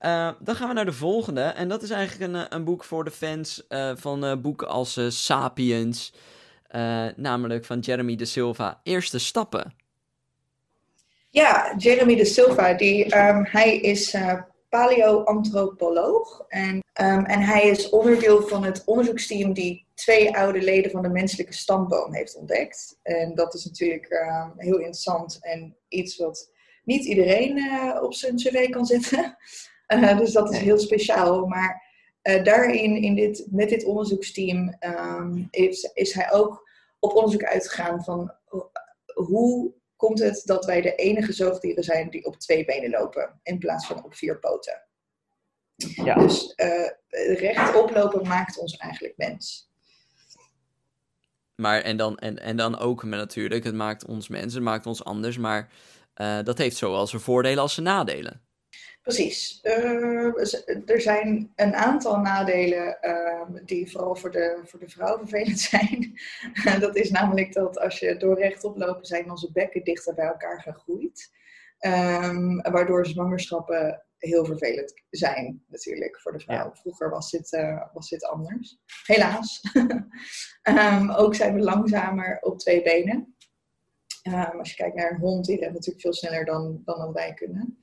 Uh, 0.00 0.30
dan 0.40 0.54
gaan 0.54 0.68
we 0.68 0.74
naar 0.74 0.84
de 0.84 0.92
volgende 0.92 1.40
en 1.40 1.68
dat 1.68 1.82
is 1.82 1.90
eigenlijk 1.90 2.32
een, 2.32 2.54
een 2.54 2.64
boek 2.64 2.84
voor 2.84 3.04
de 3.04 3.10
fans 3.10 3.66
van 3.94 4.40
boeken 4.40 4.68
als 4.68 4.98
Sapiens, 5.08 6.12
namelijk 7.16 7.64
van 7.64 7.78
Jeremy 7.78 8.16
de 8.16 8.24
Silva, 8.24 8.80
Eerste 8.82 9.18
Stappen. 9.18 9.74
Ja, 11.30 11.74
Jeremy 11.76 12.16
de 12.16 12.24
Silva, 12.24 12.74
die, 12.74 13.16
um, 13.16 13.44
hij 13.44 13.76
is 13.76 14.16
paleoantropoloog 14.68 16.44
en, 16.48 16.74
um, 16.74 17.24
en 17.24 17.40
hij 17.40 17.68
is 17.68 17.88
onderdeel 17.88 18.42
van 18.42 18.64
het 18.64 18.82
onderzoeksteam 18.84 19.52
die 19.52 19.86
twee 19.94 20.36
oude 20.36 20.62
leden 20.62 20.90
van 20.90 21.02
de 21.02 21.08
menselijke 21.08 21.52
stamboom 21.52 22.14
heeft 22.14 22.36
ontdekt. 22.36 22.98
En 23.02 23.34
dat 23.34 23.54
is 23.54 23.64
natuurlijk 23.64 24.08
heel 24.56 24.76
interessant 24.76 25.38
en 25.40 25.76
iets 25.88 26.16
wat 26.16 26.50
niet 26.84 27.04
iedereen 27.04 27.60
op 28.02 28.14
zijn 28.14 28.36
cv 28.36 28.68
kan 28.68 28.86
zetten. 28.86 29.36
dus 30.18 30.32
dat 30.32 30.52
is 30.52 30.58
heel 30.58 30.78
speciaal. 30.78 31.46
Maar 31.46 31.89
daarin, 32.22 32.96
in 32.96 33.14
dit, 33.14 33.46
met 33.50 33.68
dit 33.68 33.84
onderzoeksteam, 33.84 34.76
um, 34.80 35.48
is, 35.50 35.90
is 35.94 36.12
hij 36.12 36.32
ook 36.32 36.68
op 36.98 37.14
onderzoek 37.14 37.44
uitgegaan 37.44 38.04
van 38.04 38.34
hoe 39.14 39.72
komt 39.96 40.18
het 40.18 40.42
dat 40.44 40.64
wij 40.64 40.80
de 40.80 40.94
enige 40.94 41.32
zoogdieren 41.32 41.84
zijn 41.84 42.10
die 42.10 42.24
op 42.24 42.36
twee 42.36 42.64
benen 42.64 42.90
lopen 42.90 43.40
in 43.42 43.58
plaats 43.58 43.86
van 43.86 44.04
op 44.04 44.14
vier 44.14 44.38
poten. 44.38 44.82
Ja. 45.76 46.14
Dus 46.14 46.54
uh, 46.56 46.90
rechtop 47.38 47.90
lopen 47.90 48.28
maakt 48.28 48.58
ons 48.58 48.76
eigenlijk 48.76 49.16
mens. 49.16 49.68
Maar 51.54 51.80
en 51.80 51.96
dan, 51.96 52.18
en, 52.18 52.38
en 52.38 52.56
dan 52.56 52.78
ook 52.78 53.02
natuurlijk, 53.02 53.64
het 53.64 53.74
maakt 53.74 54.06
ons 54.06 54.28
mens, 54.28 54.54
het 54.54 54.62
maakt 54.62 54.86
ons 54.86 55.04
anders, 55.04 55.38
maar 55.38 55.70
uh, 56.16 56.42
dat 56.42 56.58
heeft 56.58 56.76
zowel 56.76 57.06
zijn 57.06 57.22
voordelen 57.22 57.62
als 57.62 57.74
zijn 57.74 57.86
nadelen. 57.86 58.42
Precies. 59.14 59.60
Uh, 59.62 60.90
er 60.90 61.00
zijn 61.00 61.52
een 61.56 61.74
aantal 61.74 62.20
nadelen 62.20 62.98
uh, 63.02 63.60
die 63.64 63.90
vooral 63.90 64.16
voor 64.16 64.30
de, 64.30 64.60
voor 64.64 64.78
de 64.78 64.88
vrouw 64.88 65.18
vervelend 65.18 65.60
zijn. 65.70 66.20
dat 66.80 66.96
is 66.96 67.10
namelijk 67.10 67.52
dat 67.52 67.78
als 67.78 67.98
je 67.98 68.16
door 68.16 68.38
rechtop 68.38 68.76
lopen 68.76 69.06
zijn 69.06 69.30
onze 69.30 69.52
bekken 69.52 69.84
dichter 69.84 70.14
bij 70.14 70.26
elkaar 70.26 70.62
gegroeid. 70.62 71.30
Um, 71.86 72.60
waardoor 72.60 73.06
zwangerschappen 73.06 74.04
heel 74.18 74.44
vervelend 74.44 75.02
zijn 75.10 75.64
natuurlijk 75.66 76.20
voor 76.20 76.32
de 76.32 76.40
vrouw. 76.40 76.70
Vroeger 76.74 77.10
was 77.10 77.30
dit, 77.30 77.52
uh, 77.52 77.82
was 77.92 78.08
dit 78.08 78.24
anders. 78.24 78.78
Helaas. 79.06 79.62
um, 80.62 81.10
ook 81.22 81.34
zijn 81.34 81.54
we 81.54 81.60
langzamer 81.60 82.38
op 82.40 82.58
twee 82.58 82.82
benen. 82.82 83.36
Um, 84.28 84.58
als 84.58 84.70
je 84.70 84.76
kijkt 84.76 84.96
naar 84.96 85.10
een 85.10 85.20
hond, 85.20 85.46
die 85.46 85.58
rent 85.58 85.72
natuurlijk 85.72 86.00
veel 86.00 86.12
sneller 86.12 86.44
dan, 86.44 86.82
dan 86.84 87.12
wij 87.12 87.34
kunnen. 87.34 87.78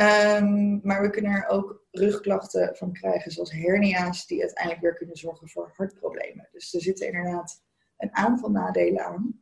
Um, 0.00 0.80
maar 0.82 1.02
we 1.02 1.10
kunnen 1.10 1.32
er 1.32 1.48
ook 1.48 1.84
rugklachten 1.90 2.76
van 2.76 2.92
krijgen, 2.92 3.30
zoals 3.30 3.52
hernia's, 3.52 4.26
die 4.26 4.40
uiteindelijk 4.40 4.82
weer 4.82 4.94
kunnen 4.94 5.16
zorgen 5.16 5.48
voor 5.48 5.72
hartproblemen. 5.76 6.48
Dus 6.52 6.74
er 6.74 6.80
zitten 6.80 7.06
inderdaad 7.06 7.62
een 7.96 8.14
aantal 8.14 8.50
nadelen 8.50 9.04
aan. 9.04 9.40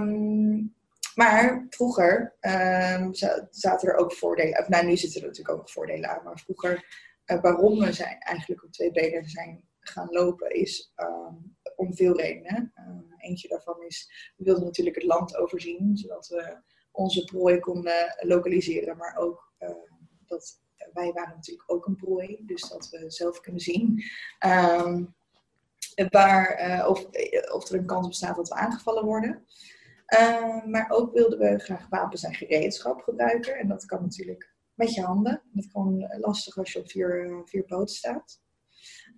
Um, 0.00 0.74
maar 1.14 1.66
vroeger 1.70 2.36
um, 2.40 3.14
zaten 3.50 3.88
er 3.88 3.96
ook 3.96 4.12
voordelen, 4.12 4.64
nou 4.68 4.86
nu 4.86 4.96
zitten 4.96 5.20
er 5.20 5.26
natuurlijk 5.26 5.58
ook 5.58 5.70
voordelen 5.70 6.10
aan, 6.10 6.24
maar 6.24 6.38
vroeger, 6.38 6.84
uh, 7.26 7.40
waarom 7.40 7.78
we 7.78 8.04
eigenlijk 8.18 8.64
op 8.64 8.72
twee 8.72 8.90
benen 8.90 9.28
zijn 9.28 9.64
gaan 9.80 10.08
lopen, 10.10 10.50
is 10.50 10.94
om 11.76 11.94
veel 11.94 12.16
redenen. 12.16 12.72
eentje 13.18 13.48
daarvan 13.48 13.82
is, 13.82 14.32
we 14.36 14.44
wilden 14.44 14.64
natuurlijk 14.64 14.96
het 14.96 15.04
land 15.04 15.36
overzien, 15.36 15.96
zodat 15.96 16.28
we 16.28 16.56
onze 16.92 17.24
prooi 17.24 17.58
konden 17.58 18.16
lokaliseren, 18.20 18.96
maar 18.96 19.16
ook 19.16 19.52
uh, 19.60 19.68
dat 20.26 20.60
wij 20.92 21.12
waren 21.12 21.34
natuurlijk 21.34 21.72
ook 21.72 21.86
een 21.86 21.96
prooi, 21.96 22.42
dus 22.46 22.68
dat 22.68 22.88
we 22.88 23.10
zelf 23.10 23.40
kunnen 23.40 23.60
zien 23.60 24.02
um, 24.46 25.14
waar, 26.08 26.68
uh, 26.68 26.88
of, 26.88 27.06
of 27.52 27.68
er 27.68 27.78
een 27.78 27.86
kans 27.86 28.08
bestaat 28.08 28.36
dat 28.36 28.48
we 28.48 28.54
aangevallen 28.54 29.04
worden. 29.04 29.46
Uh, 30.20 30.64
maar 30.64 30.90
ook 30.90 31.12
wilden 31.12 31.38
we 31.38 31.58
graag 31.58 31.86
wapens 31.88 32.24
en 32.24 32.34
gereedschap 32.34 33.00
gebruiken. 33.00 33.58
En 33.58 33.68
dat 33.68 33.84
kan 33.84 34.02
natuurlijk 34.02 34.54
met 34.74 34.94
je 34.94 35.02
handen. 35.02 35.42
Dat 35.52 35.72
kan 35.72 36.08
lastig 36.20 36.58
als 36.58 36.72
je 36.72 36.78
op 36.78 36.90
vier, 36.90 37.42
vier 37.44 37.62
poten 37.62 37.94
staat. 37.94 38.40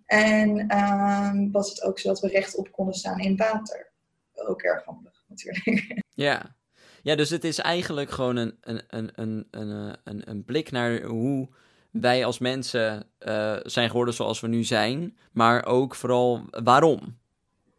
En 0.05 0.73
uh, 0.73 1.53
was 1.53 1.69
het 1.69 1.83
ook 1.83 1.99
zo 1.99 2.09
dat 2.09 2.21
we 2.21 2.29
rechtop 2.29 2.73
konden 2.73 2.95
staan 2.95 3.19
in 3.19 3.37
water. 3.37 3.93
Ook 4.35 4.63
erg 4.63 4.85
handig 4.85 5.25
natuurlijk. 5.29 6.03
Ja, 6.15 6.57
ja, 7.05 7.15
dus 7.15 7.31
het 7.31 7.45
is 7.45 7.59
eigenlijk 7.59 8.11
gewoon 8.11 8.37
een, 8.37 8.57
een, 8.61 8.83
een, 8.87 9.11
een, 9.15 9.47
een, 9.51 9.93
eh, 10.05 10.13
een, 10.25 10.45
blik 10.45 10.71
naar 10.71 11.03
hoe 11.03 11.49
wij 11.91 12.25
als 12.25 12.39
mensen 12.39 13.07
uh, 13.21 13.57
zijn 13.63 13.91
geworden 13.91 14.15
zoals 14.15 14.41
we 14.41 14.49
nu 14.49 14.65
zijn, 14.65 15.17
maar 15.33 15.67
ook 15.67 15.95
vooral 15.95 16.45
waarom. 16.51 17.19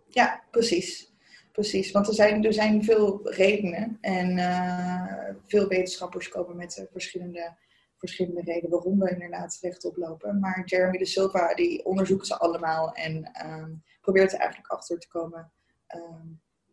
Ja, 0.08 0.44
precies. 0.52 1.14
Precies, 1.52 1.92
want 1.92 2.08
er 2.08 2.14
zijn, 2.14 2.46
er 2.46 2.54
zijn 2.54 2.84
veel 2.84 3.30
redenen 3.30 3.98
en 4.02 4.38
uh, 4.38 5.36
veel 5.46 5.68
wetenschappers 5.68 6.30
komen 6.30 6.56
met 6.56 6.88
verschillende, 6.92 7.56
verschillende 7.98 8.42
redenen 8.42 8.70
waarom 8.70 9.00
we 9.00 9.10
inderdaad 9.10 9.58
rechtop 9.62 9.98
lopen. 9.98 10.40
Maar 10.40 10.64
Jeremy 10.66 10.98
de 10.98 11.06
Silva 11.06 11.54
die 11.54 11.86
onderzoekt 11.86 12.28
ze 12.28 12.38
allemaal 12.38 12.94
en 12.94 13.32
uh, 13.46 13.66
probeert 14.02 14.34
er 14.34 14.40
eigenlijk 14.40 14.72
achter 14.72 15.00
te 15.00 15.08
komen 15.08 15.52
uh, 15.96 16.02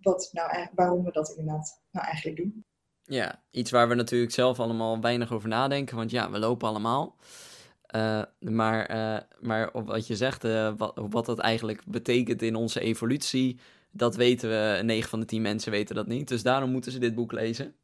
wat 0.02 0.30
nou, 0.32 0.68
waarom 0.74 1.04
we 1.04 1.12
dat 1.12 1.34
inderdaad 1.36 1.80
nou 1.90 2.06
eigenlijk 2.06 2.36
doen. 2.36 2.64
Ja, 3.04 3.42
iets 3.50 3.70
waar 3.70 3.88
we 3.88 3.94
natuurlijk 3.94 4.32
zelf 4.32 4.60
allemaal 4.60 5.00
weinig 5.00 5.32
over 5.32 5.48
nadenken, 5.48 5.96
want 5.96 6.10
ja, 6.10 6.30
we 6.30 6.38
lopen 6.38 6.68
allemaal. 6.68 7.16
Uh, 7.96 8.22
maar, 8.38 8.90
uh, 8.90 9.18
maar 9.40 9.70
op 9.72 9.86
wat 9.86 10.06
je 10.06 10.16
zegt, 10.16 10.44
uh, 10.44 10.72
wat, 10.76 11.00
wat 11.10 11.26
dat 11.26 11.38
eigenlijk 11.38 11.82
betekent 11.86 12.42
in 12.42 12.54
onze 12.54 12.80
evolutie, 12.80 13.58
dat 13.90 14.16
weten 14.16 14.48
we, 14.48 14.82
9 14.82 15.08
van 15.08 15.20
de 15.20 15.26
10 15.26 15.42
mensen 15.42 15.70
weten 15.70 15.94
dat 15.94 16.06
niet. 16.06 16.28
Dus 16.28 16.42
daarom 16.42 16.70
moeten 16.70 16.92
ze 16.92 16.98
dit 16.98 17.14
boek 17.14 17.32
lezen. 17.32 17.74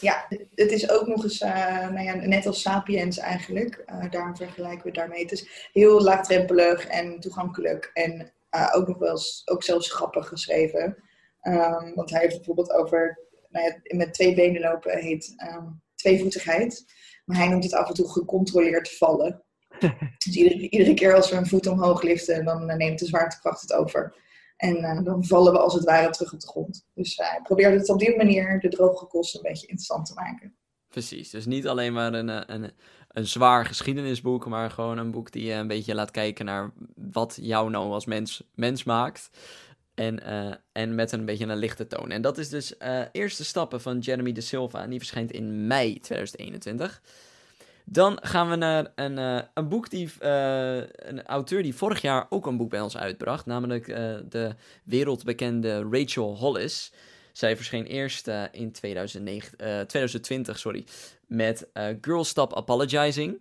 Ja, 0.00 0.26
het 0.54 0.70
is 0.70 0.90
ook 0.90 1.06
nog 1.06 1.22
eens, 1.22 1.38
nou 1.38 2.00
ja, 2.00 2.14
net 2.14 2.46
als 2.46 2.60
Sapiens 2.60 3.18
eigenlijk. 3.18 3.84
daarom 4.10 4.36
vergelijken 4.36 4.84
we 4.84 4.92
daarmee. 4.92 5.22
Het 5.22 5.32
is 5.32 5.68
heel 5.72 6.02
laagdrempelig 6.02 6.86
en 6.86 7.20
toegankelijk 7.20 7.90
en 7.92 8.32
ook 8.72 8.88
nog 8.88 8.98
wel 8.98 9.10
eens, 9.10 9.42
ook 9.44 9.62
zelfs 9.62 9.92
grappig 9.92 10.28
geschreven. 10.28 10.96
Um, 11.46 11.94
want 11.94 12.10
hij 12.10 12.20
heeft 12.20 12.36
bijvoorbeeld 12.36 12.72
over 12.72 13.18
nou 13.50 13.66
ja, 13.66 13.96
met 13.96 14.14
twee 14.14 14.34
benen 14.34 14.60
lopen 14.60 14.98
heet 14.98 15.34
um, 15.54 15.82
tweevoetigheid. 15.94 16.84
Maar 17.24 17.36
hij 17.36 17.48
noemt 17.48 17.64
het 17.64 17.72
af 17.72 17.88
en 17.88 17.94
toe 17.94 18.10
gecontroleerd 18.10 18.96
vallen. 18.96 19.44
dus 20.24 20.36
iedere, 20.36 20.68
iedere, 20.68 20.94
keer 20.94 21.14
als 21.14 21.30
we 21.30 21.36
een 21.36 21.46
voet 21.46 21.66
omhoog 21.66 22.02
liften, 22.02 22.44
dan 22.44 22.70
uh, 22.70 22.76
neemt 22.76 22.98
de 22.98 23.06
zwaartekracht 23.06 23.60
het 23.60 23.72
over. 23.72 24.16
En 24.56 24.76
uh, 24.76 25.04
dan 25.04 25.24
vallen 25.24 25.52
we 25.52 25.58
als 25.58 25.74
het 25.74 25.84
ware 25.84 26.10
terug 26.10 26.32
op 26.32 26.40
de 26.40 26.46
grond. 26.46 26.86
Dus 26.94 27.18
uh, 27.18 27.30
hij 27.30 27.40
probeert 27.42 27.80
het 27.80 27.88
op 27.88 27.98
die 27.98 28.16
manier 28.16 28.60
de 28.60 28.68
droge 28.68 29.06
kosten 29.06 29.40
een 29.40 29.50
beetje 29.50 29.66
interessant 29.66 30.06
te 30.06 30.14
maken. 30.14 30.56
Precies, 30.88 31.30
dus 31.30 31.46
niet 31.46 31.66
alleen 31.66 31.92
maar 31.92 32.14
een, 32.14 32.52
een, 32.52 32.72
een 33.08 33.26
zwaar 33.26 33.66
geschiedenisboek, 33.66 34.46
maar 34.46 34.70
gewoon 34.70 34.98
een 34.98 35.10
boek 35.10 35.32
die 35.32 35.44
je 35.44 35.52
een 35.52 35.66
beetje 35.66 35.94
laat 35.94 36.10
kijken 36.10 36.44
naar 36.44 36.72
wat 36.94 37.38
jou 37.40 37.70
nou 37.70 37.92
als 37.92 38.06
mens, 38.06 38.42
mens 38.54 38.84
maakt. 38.84 39.30
En, 39.96 40.20
uh, 40.26 40.54
en 40.72 40.94
met 40.94 41.12
een 41.12 41.24
beetje 41.24 41.46
een 41.46 41.56
lichte 41.56 41.86
toon. 41.86 42.10
En 42.10 42.22
dat 42.22 42.38
is 42.38 42.48
dus 42.48 42.74
uh, 42.82 43.00
Eerste 43.12 43.44
Stappen 43.44 43.80
van 43.80 43.98
Jeremy 43.98 44.32
de 44.32 44.40
Silva. 44.40 44.82
En 44.82 44.90
die 44.90 44.98
verschijnt 44.98 45.32
in 45.32 45.66
mei 45.66 46.00
2021. 46.00 47.02
Dan 47.84 48.18
gaan 48.22 48.50
we 48.50 48.56
naar 48.56 48.92
een, 48.94 49.18
uh, 49.18 49.40
een 49.54 49.68
boek 49.68 49.90
die. 49.90 50.10
een 50.20 51.26
auteur 51.26 51.62
die 51.62 51.74
vorig 51.74 52.00
jaar 52.00 52.26
ook 52.28 52.46
een 52.46 52.56
boek 52.56 52.70
bij 52.70 52.80
ons 52.80 52.96
uitbracht. 52.96 53.46
Namelijk 53.46 53.86
de 54.28 54.54
wereldbekende 54.84 55.86
Rachel 55.90 56.36
Hollis. 56.36 56.92
Zij 57.32 57.56
verscheen 57.56 57.84
eerst 57.84 58.30
in 58.52 58.72
2009, 58.72 59.58
2020 59.86 60.58
sorry, 60.58 60.84
met 61.26 61.66
Girl 62.00 62.24
Stop 62.24 62.56
Apologizing. 62.56 63.40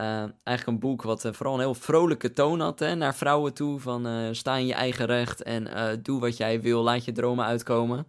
Uh, 0.00 0.24
eigenlijk 0.42 0.66
een 0.66 0.78
boek 0.78 1.02
wat 1.02 1.24
uh, 1.24 1.32
vooral 1.32 1.54
een 1.54 1.60
heel 1.60 1.74
vrolijke 1.74 2.32
toon 2.32 2.60
had 2.60 2.78
hè, 2.78 2.94
naar 2.94 3.14
vrouwen 3.14 3.54
toe. 3.54 3.80
Van 3.80 4.06
uh, 4.06 4.28
sta 4.32 4.56
in 4.56 4.66
je 4.66 4.74
eigen 4.74 5.06
recht 5.06 5.42
en 5.42 5.68
doe 6.02 6.20
wat 6.20 6.36
jij 6.36 6.60
wil, 6.60 6.82
laat 6.82 7.04
je 7.04 7.12
dromen 7.12 7.44
uitkomen. 7.44 8.06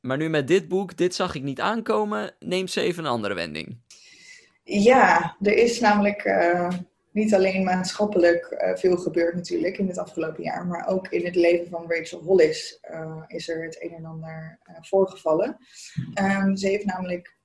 maar 0.00 0.16
nu 0.16 0.28
met 0.28 0.48
dit 0.48 0.68
boek, 0.68 0.96
dit 0.96 1.14
zag 1.14 1.34
ik 1.34 1.42
niet 1.42 1.60
aankomen, 1.60 2.34
neemt 2.38 2.70
ze 2.70 2.80
even 2.80 3.04
een 3.04 3.10
andere 3.10 3.34
wending. 3.34 3.76
Ja, 4.64 5.36
er 5.40 5.56
is 5.56 5.80
namelijk 5.80 6.34
niet 7.12 7.34
alleen 7.34 7.64
maatschappelijk 7.64 8.72
veel 8.74 8.96
gebeurd 8.96 9.34
natuurlijk 9.34 9.78
in 9.78 9.88
het 9.88 9.98
afgelopen 9.98 10.42
jaar. 10.42 10.66
Maar 10.66 10.88
ook 10.88 11.08
in 11.08 11.24
het 11.24 11.34
leven 11.34 11.68
van 11.68 11.84
Rachel 11.88 12.20
Hollis 12.20 12.80
is 13.26 13.48
er 13.48 13.64
het 13.64 13.82
een 13.82 13.94
en 13.94 14.04
ander 14.04 14.58
voorgevallen. 14.80 15.56
Um, 16.20 16.56
ze 16.56 16.66
heeft 16.66 16.84
namelijk 16.84 17.36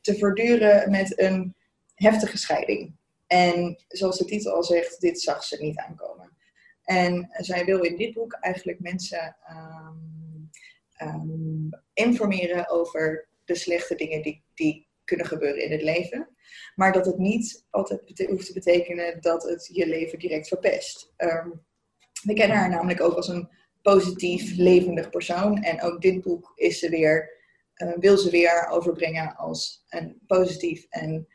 te 0.00 0.14
verduren 0.18 0.90
met 0.90 1.20
een 1.20 1.54
heftige 2.02 2.38
scheiding. 2.38 2.96
En 3.26 3.84
zoals 3.88 4.18
de 4.18 4.24
titel 4.24 4.52
al 4.52 4.64
zegt, 4.64 5.00
dit 5.00 5.20
zag 5.20 5.44
ze 5.44 5.56
niet 5.62 5.78
aankomen. 5.78 6.36
En 6.82 7.28
zij 7.32 7.64
wil 7.64 7.82
in 7.82 7.96
dit 7.96 8.12
boek 8.12 8.32
eigenlijk 8.32 8.80
mensen 8.80 9.36
ehm, 9.46 9.96
ehm, 10.92 11.68
informeren 11.92 12.70
over 12.70 13.28
de 13.44 13.54
slechte 13.54 13.94
dingen 13.94 14.22
die, 14.22 14.44
die 14.54 14.88
kunnen 15.04 15.26
gebeuren 15.26 15.64
in 15.64 15.70
het 15.70 15.82
leven. 15.82 16.28
Maar 16.74 16.92
dat 16.92 17.06
het 17.06 17.18
niet 17.18 17.66
altijd 17.70 18.26
hoeft 18.28 18.46
te 18.46 18.52
betekenen 18.52 19.20
dat 19.20 19.42
het 19.42 19.70
je 19.72 19.86
leven 19.86 20.18
direct 20.18 20.48
verpest. 20.48 21.12
Um, 21.16 21.64
we 22.22 22.34
kennen 22.34 22.56
haar 22.56 22.68
namelijk 22.68 23.00
ook 23.00 23.14
als 23.14 23.28
een 23.28 23.48
positief, 23.82 24.56
levendig 24.56 25.10
persoon. 25.10 25.62
En 25.62 25.82
ook 25.82 26.00
dit 26.00 26.20
boek 26.22 26.52
is 26.54 26.78
ze 26.78 26.88
weer, 26.88 27.30
uh, 27.76 27.92
wil 27.96 28.18
ze 28.18 28.30
weer 28.30 28.68
overbrengen 28.70 29.36
als 29.36 29.84
een 29.88 30.20
positief 30.26 30.86
en 30.88 31.28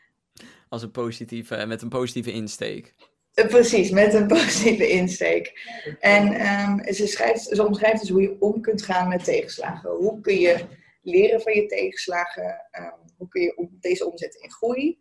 als 0.76 0.84
een 0.84 0.92
positieve, 0.92 1.66
met 1.66 1.82
een 1.82 1.90
positieve 1.90 2.32
insteek. 2.32 2.96
Eh, 3.34 3.48
precies, 3.48 3.90
met 3.90 4.14
een 4.14 4.28
positieve 4.38 4.90
insteek. 4.90 5.60
En 6.00 6.26
um, 6.26 6.94
ze, 6.94 7.08
schrijft, 7.08 7.42
ze 7.42 7.66
omschrijft 7.66 8.00
dus 8.00 8.10
hoe 8.10 8.22
je 8.22 8.36
om 8.40 8.62
kunt 8.62 8.82
gaan 8.82 9.08
met 9.08 9.24
tegenslagen. 9.24 9.90
Hoe 9.90 10.22
kun 10.22 10.40
je 10.40 10.66
leren 11.02 11.42
van 11.42 11.54
je 11.54 11.66
tegenslagen? 11.66 12.62
Um, 12.80 13.14
hoe 13.18 13.28
kun 13.28 13.42
je 13.42 13.68
deze 13.80 14.06
omzetten 14.06 14.42
in 14.42 14.52
groei? 14.52 15.00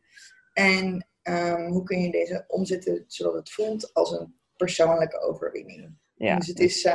En 0.53 1.07
um, 1.23 1.67
hoe 1.67 1.83
kun 1.83 2.03
je 2.03 2.11
deze 2.11 2.45
omzetten 2.47 3.05
zodat 3.07 3.35
het 3.35 3.51
voelt 3.51 3.95
als 3.95 4.11
een 4.11 4.39
persoonlijke 4.57 5.21
overwinning? 5.21 5.99
Ja. 6.15 6.37
Dus 6.37 6.47
het 6.47 6.61
is 6.61 6.89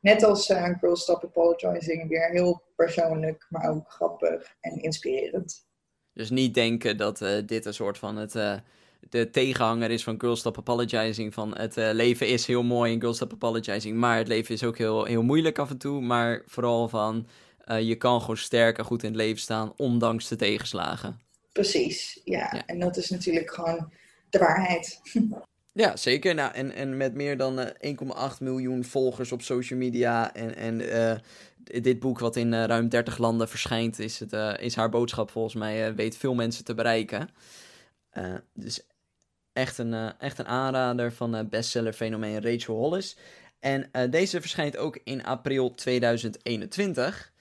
net 0.00 0.22
als 0.22 0.50
uh, 0.50 0.78
Girl 0.78 0.96
Stop 0.96 1.24
Apologizing 1.24 2.08
weer 2.08 2.30
heel 2.30 2.62
persoonlijk, 2.76 3.46
maar 3.48 3.70
ook 3.70 3.90
grappig 3.90 4.56
en 4.60 4.82
inspirerend. 4.82 5.66
Dus 6.14 6.30
niet 6.30 6.54
denken 6.54 6.96
dat 6.96 7.20
uh, 7.20 7.30
dit 7.46 7.66
een 7.66 7.74
soort 7.74 7.98
van 7.98 8.16
het, 8.16 8.34
uh, 8.34 8.54
de 9.10 9.30
tegenhanger 9.30 9.90
is 9.90 10.04
van 10.04 10.20
Girl 10.20 10.36
Stop 10.36 10.58
Apologizing. 10.58 11.34
Van 11.34 11.56
het 11.56 11.76
leven 11.76 12.28
is 12.28 12.46
heel 12.46 12.62
mooi 12.62 12.92
in 12.92 13.00
Girl 13.00 13.14
Stop 13.14 13.32
Apologizing, 13.32 13.96
maar 13.96 14.16
het 14.16 14.28
leven 14.28 14.54
is 14.54 14.64
ook 14.64 14.78
heel, 14.78 15.04
heel 15.04 15.22
moeilijk 15.22 15.58
af 15.58 15.70
en 15.70 15.78
toe. 15.78 16.00
Maar 16.00 16.42
vooral 16.46 16.88
van 16.88 17.26
je 17.80 17.94
kan 17.94 18.20
gewoon 18.20 18.36
sterk 18.36 18.78
en 18.78 18.84
goed 18.84 19.02
in 19.02 19.08
het 19.08 19.18
leven 19.18 19.40
staan, 19.40 19.72
ondanks 19.76 20.28
de 20.28 20.36
tegenslagen. 20.36 21.20
Precies, 21.52 22.20
ja. 22.24 22.50
ja. 22.52 22.66
En 22.66 22.78
dat 22.78 22.96
is 22.96 23.10
natuurlijk 23.10 23.50
gewoon 23.54 23.92
de 24.30 24.38
waarheid. 24.38 25.00
Ja, 25.76 25.96
zeker. 25.96 26.34
Nou, 26.34 26.52
en, 26.52 26.74
en 26.74 26.96
met 26.96 27.14
meer 27.14 27.36
dan 27.36 27.60
uh, 27.60 27.66
eh, 27.80 28.32
1,8 28.36 28.38
miljoen 28.40 28.84
volgers 28.84 29.32
op 29.32 29.42
social 29.42 29.78
media 29.78 30.34
en, 30.34 30.56
en 30.56 30.80
dit 31.64 31.98
boek 31.98 32.18
wat 32.18 32.36
in 32.36 32.52
uh, 32.52 32.64
ruim 32.64 32.88
30 32.88 33.18
landen 33.18 33.48
verschijnt, 33.48 33.98
is, 33.98 34.18
het, 34.18 34.32
is 34.60 34.76
haar 34.76 34.88
boodschap 34.88 35.30
volgens 35.30 35.54
mij, 35.54 35.94
weet 35.94 36.16
veel 36.16 36.34
mensen 36.34 36.64
te 36.64 36.74
bereiken. 36.74 37.28
dus 38.52 38.86
echt 39.52 39.78
een, 39.78 40.18
echt 40.18 40.38
een 40.38 40.46
aanrader 40.46 41.12
van 41.12 41.48
bestseller 41.48 41.92
fenomeen 41.92 42.42
Rachel 42.42 42.76
Hollis. 42.76 43.16
En 43.60 43.90
deze 44.10 44.40
verschijnt 44.40 44.76
ook 44.76 44.98
in 45.04 45.24
april 45.24 45.74
2021. 45.74 47.32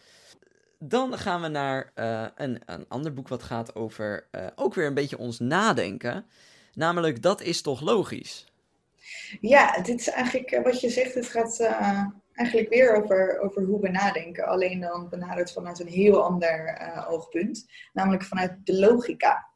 Dan 0.79 1.17
gaan 1.17 1.41
we 1.41 1.47
naar 1.47 1.91
een, 2.35 2.61
een 2.65 2.85
ander 2.87 3.13
boek 3.13 3.27
wat 3.27 3.43
gaat 3.43 3.75
over 3.75 4.27
ook 4.55 4.73
weer 4.73 4.87
een 4.87 4.93
beetje 4.93 5.17
ons 5.17 5.39
nadenken. 5.39 6.25
Namelijk, 6.73 7.21
dat 7.21 7.41
is 7.41 7.61
toch 7.61 7.81
logisch? 7.81 8.45
Ja, 9.41 9.81
dit 9.81 9.99
is 9.99 10.09
eigenlijk 10.09 10.51
eh, 10.51 10.63
wat 10.63 10.81
je 10.81 10.89
zegt. 10.89 11.13
Het 11.13 11.27
gaat 11.27 11.59
eigenlijk 12.33 12.69
weer 12.69 12.95
over, 12.95 13.39
over 13.39 13.63
hoe 13.63 13.81
we 13.81 13.89
nadenken. 13.89 14.45
Alleen 14.45 14.79
dan 14.79 15.09
benaderd 15.09 15.51
vanuit 15.51 15.79
een 15.79 15.87
heel 15.87 16.23
ander 16.23 16.81
uh, 16.81 17.07
oogpunt. 17.11 17.65
Namelijk 17.93 18.23
vanuit 18.23 18.57
de 18.63 18.79
logica. 18.79 19.51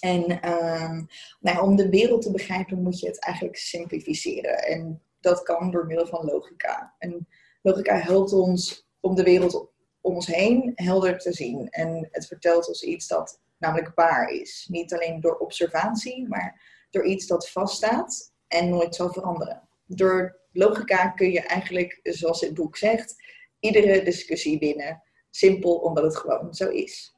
En 0.00 0.50
um, 0.52 1.06
nou, 1.40 1.62
om 1.62 1.76
de 1.76 1.88
wereld 1.88 2.22
te 2.22 2.30
begrijpen 2.30 2.82
moet 2.82 3.00
je 3.00 3.06
het 3.06 3.20
eigenlijk 3.20 3.56
simplificeren. 3.56 4.58
En 4.58 5.02
dat 5.20 5.42
kan 5.42 5.70
door 5.70 5.86
middel 5.86 6.06
van 6.06 6.24
logica. 6.24 6.94
En 6.98 7.28
logica 7.62 7.96
helpt 7.96 8.32
ons 8.32 8.88
om 9.00 9.14
de 9.14 9.22
wereld 9.22 9.72
om 10.00 10.14
ons 10.14 10.26
heen 10.26 10.72
helder 10.74 11.18
te 11.18 11.32
zien. 11.32 11.68
En 11.68 12.08
het 12.10 12.26
vertelt 12.26 12.68
ons 12.68 12.82
iets 12.82 13.06
dat 13.06 13.40
namelijk 13.58 13.92
waar 13.94 14.30
is. 14.30 14.66
Niet 14.70 14.94
alleen 14.94 15.20
door 15.20 15.36
observatie, 15.36 16.28
maar 16.28 16.62
door 16.90 17.04
iets 17.04 17.26
dat 17.26 17.50
vaststaat 17.50 18.32
en 18.46 18.68
nooit 18.68 18.94
zal 18.94 19.12
veranderen. 19.12 19.68
Door 19.86 20.40
logica 20.58 21.08
kun 21.08 21.30
je 21.30 21.40
eigenlijk, 21.40 22.00
zoals 22.02 22.40
het 22.40 22.54
boek 22.54 22.76
zegt, 22.76 23.22
iedere 23.60 24.02
discussie 24.02 24.58
winnen. 24.58 25.02
Simpel 25.30 25.74
omdat 25.74 26.04
het 26.04 26.16
gewoon 26.16 26.54
zo 26.54 26.68
is. 26.68 27.16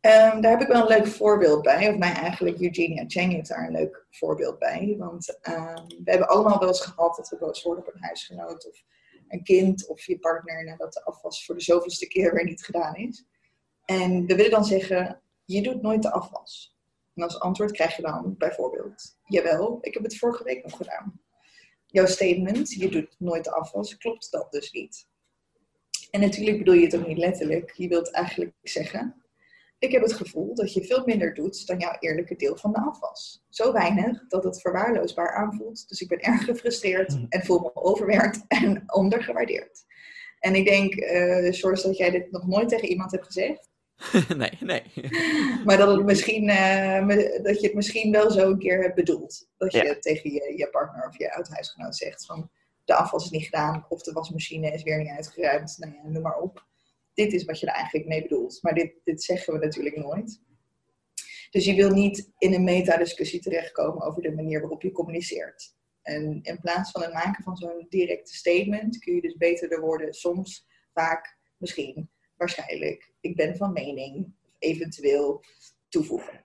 Um, 0.00 0.40
daar 0.40 0.50
heb 0.50 0.60
ik 0.60 0.68
wel 0.68 0.80
een 0.80 0.98
leuk 0.98 1.06
voorbeeld 1.06 1.62
bij. 1.62 1.88
Of 1.88 1.96
mij 1.96 2.12
eigenlijk, 2.12 2.60
Eugenia 2.60 3.04
Cheng 3.06 3.32
heeft 3.32 3.48
daar 3.48 3.66
een 3.66 3.72
leuk 3.72 4.06
voorbeeld 4.10 4.58
bij. 4.58 4.94
Want 4.98 5.38
um, 5.48 5.86
we 6.04 6.10
hebben 6.10 6.28
allemaal 6.28 6.58
wel 6.58 6.68
eens 6.68 6.80
gehad 6.80 7.16
dat 7.16 7.28
we 7.28 7.36
boos 7.36 7.62
worden 7.62 7.86
op 7.86 7.94
een 7.94 8.02
huisgenoot 8.02 8.68
of 8.68 8.82
een 9.28 9.42
kind 9.42 9.86
of 9.86 10.06
je 10.06 10.18
partner 10.18 10.64
nadat 10.64 10.92
de 10.92 11.04
afwas 11.04 11.44
voor 11.44 11.54
de 11.54 11.62
zoveelste 11.62 12.06
keer 12.06 12.34
weer 12.34 12.44
niet 12.44 12.64
gedaan 12.64 12.94
is. 12.94 13.24
En 13.84 14.26
we 14.26 14.34
willen 14.34 14.50
dan 14.50 14.64
zeggen, 14.64 15.20
je 15.44 15.62
doet 15.62 15.82
nooit 15.82 16.02
de 16.02 16.10
afwas. 16.10 16.76
En 17.14 17.22
als 17.22 17.40
antwoord 17.40 17.72
krijg 17.72 17.96
je 17.96 18.02
dan 18.02 18.34
bijvoorbeeld, 18.38 19.16
jawel, 19.24 19.78
ik 19.80 19.94
heb 19.94 20.02
het 20.02 20.18
vorige 20.18 20.44
week 20.44 20.62
nog 20.62 20.76
gedaan. 20.76 21.20
Jouw 21.86 22.06
statement, 22.06 22.72
je 22.72 22.88
doet 22.88 23.14
nooit 23.18 23.44
de 23.44 23.50
afwas, 23.50 23.96
klopt 23.96 24.30
dat 24.30 24.52
dus 24.52 24.72
niet. 24.72 25.06
En 26.10 26.20
natuurlijk 26.20 26.58
bedoel 26.58 26.74
je 26.74 26.84
het 26.84 26.96
ook 26.96 27.06
niet 27.06 27.18
letterlijk. 27.18 27.72
Je 27.72 27.88
wilt 27.88 28.10
eigenlijk 28.10 28.52
zeggen, 28.62 29.26
ik 29.78 29.92
heb 29.92 30.02
het 30.02 30.12
gevoel 30.12 30.54
dat 30.54 30.72
je 30.72 30.84
veel 30.84 31.02
minder 31.04 31.34
doet 31.34 31.66
dan 31.66 31.78
jouw 31.78 31.96
eerlijke 31.98 32.36
deel 32.36 32.56
van 32.56 32.72
de 32.72 32.80
afwas. 32.80 33.44
Zo 33.48 33.72
weinig 33.72 34.26
dat 34.28 34.44
het 34.44 34.60
verwaarloosbaar 34.60 35.34
aanvoelt. 35.34 35.88
Dus 35.88 36.00
ik 36.00 36.08
ben 36.08 36.20
erg 36.20 36.44
gefrustreerd 36.44 37.12
hmm. 37.12 37.26
en 37.28 37.44
voel 37.44 37.60
me 37.60 37.74
overwerkt 37.74 38.44
en 38.62 38.82
ondergewaardeerd. 38.86 39.84
En 40.38 40.54
ik 40.54 40.64
denk, 40.64 40.94
uh, 40.94 41.62
dat 41.62 41.96
jij 41.96 42.10
dit 42.10 42.30
nog 42.30 42.46
nooit 42.46 42.68
tegen 42.68 42.88
iemand 42.88 43.10
hebt 43.10 43.24
gezegd. 43.24 43.70
nee, 44.36 44.58
nee. 44.60 44.82
maar 45.64 45.76
dat, 45.76 45.96
het 45.96 46.04
misschien, 46.04 46.48
uh, 46.48 47.08
dat 47.42 47.60
je 47.60 47.66
het 47.66 47.74
misschien 47.74 48.12
wel 48.12 48.30
zo 48.30 48.50
een 48.50 48.58
keer 48.58 48.82
hebt 48.82 48.94
bedoeld. 48.94 49.48
Dat 49.56 49.72
je 49.72 49.98
tegen 49.98 50.32
je, 50.32 50.54
je 50.56 50.68
partner 50.70 51.06
of 51.06 51.18
je 51.18 51.34
oud-huisgenoot 51.34 51.96
zegt 51.96 52.26
van 52.26 52.50
de 52.84 52.94
afwas 52.94 53.24
is 53.24 53.30
niet 53.30 53.44
gedaan 53.44 53.86
of 53.88 54.02
de 54.02 54.12
wasmachine 54.12 54.72
is 54.72 54.82
weer 54.82 54.98
niet 54.98 55.08
uitgeruimd. 55.08 55.76
Nou 55.78 55.92
ja, 55.92 56.08
noem 56.08 56.22
maar 56.22 56.38
op. 56.38 56.66
Dit 57.14 57.32
is 57.32 57.44
wat 57.44 57.60
je 57.60 57.66
er 57.66 57.72
eigenlijk 57.72 58.06
mee 58.06 58.22
bedoelt. 58.22 58.58
Maar 58.62 58.74
dit, 58.74 58.92
dit 59.04 59.22
zeggen 59.22 59.52
we 59.52 59.58
natuurlijk 59.58 59.96
nooit. 59.96 60.40
Dus 61.50 61.64
je 61.64 61.74
wil 61.74 61.90
niet 61.90 62.32
in 62.38 62.54
een 62.54 62.64
metadiscussie 62.64 63.40
terechtkomen 63.40 64.02
over 64.02 64.22
de 64.22 64.34
manier 64.34 64.60
waarop 64.60 64.82
je 64.82 64.92
communiceert. 64.92 65.74
En 66.02 66.40
in 66.42 66.60
plaats 66.60 66.90
van 66.90 67.02
het 67.02 67.12
maken 67.12 67.44
van 67.44 67.56
zo'n 67.56 67.86
directe 67.88 68.34
statement 68.34 68.98
kun 68.98 69.14
je 69.14 69.20
dus 69.20 69.36
beter 69.36 69.68
de 69.68 69.80
woorden 69.80 70.14
soms, 70.14 70.66
vaak, 70.92 71.38
misschien 71.56 72.10
waarschijnlijk, 72.36 73.12
ik 73.28 73.36
ben 73.36 73.56
van 73.56 73.72
mening, 73.72 74.32
eventueel 74.58 75.44
toevoegen. 75.88 76.44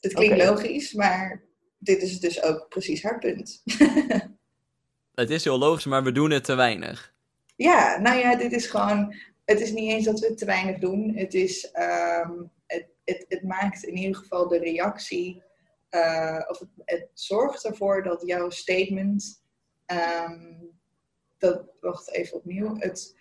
Het 0.00 0.12
klinkt 0.12 0.36
logisch, 0.36 0.92
maar 0.92 1.42
dit 1.78 2.02
is 2.02 2.20
dus 2.20 2.42
ook 2.42 2.68
precies 2.68 3.02
haar 3.02 3.18
punt. 3.18 3.62
het 5.14 5.30
is 5.30 5.44
heel 5.44 5.58
logisch, 5.58 5.84
maar 5.84 6.02
we 6.02 6.12
doen 6.12 6.30
het 6.30 6.44
te 6.44 6.54
weinig. 6.54 7.14
Ja, 7.56 7.98
nou 8.00 8.18
ja, 8.18 8.36
dit 8.36 8.52
is 8.52 8.66
gewoon. 8.66 9.14
Het 9.44 9.60
is 9.60 9.72
niet 9.72 9.90
eens 9.90 10.04
dat 10.04 10.20
we 10.20 10.26
het 10.26 10.38
te 10.38 10.44
weinig 10.44 10.78
doen. 10.78 11.16
Het, 11.16 11.34
is, 11.34 11.70
um, 11.74 12.50
het, 12.66 12.86
het, 13.04 13.24
het 13.28 13.42
maakt 13.42 13.82
in 13.82 13.96
ieder 13.96 14.16
geval 14.16 14.48
de 14.48 14.58
reactie. 14.58 15.42
Uh, 15.90 16.40
of 16.48 16.58
het, 16.58 16.68
het, 16.84 17.08
zorgt 17.14 17.64
ervoor 17.64 18.02
dat 18.02 18.22
jouw 18.26 18.50
statement. 18.50 19.42
Um, 19.86 20.70
dat, 21.38 21.62
wacht 21.80 22.10
even 22.10 22.36
opnieuw. 22.36 22.76
Het, 22.78 23.14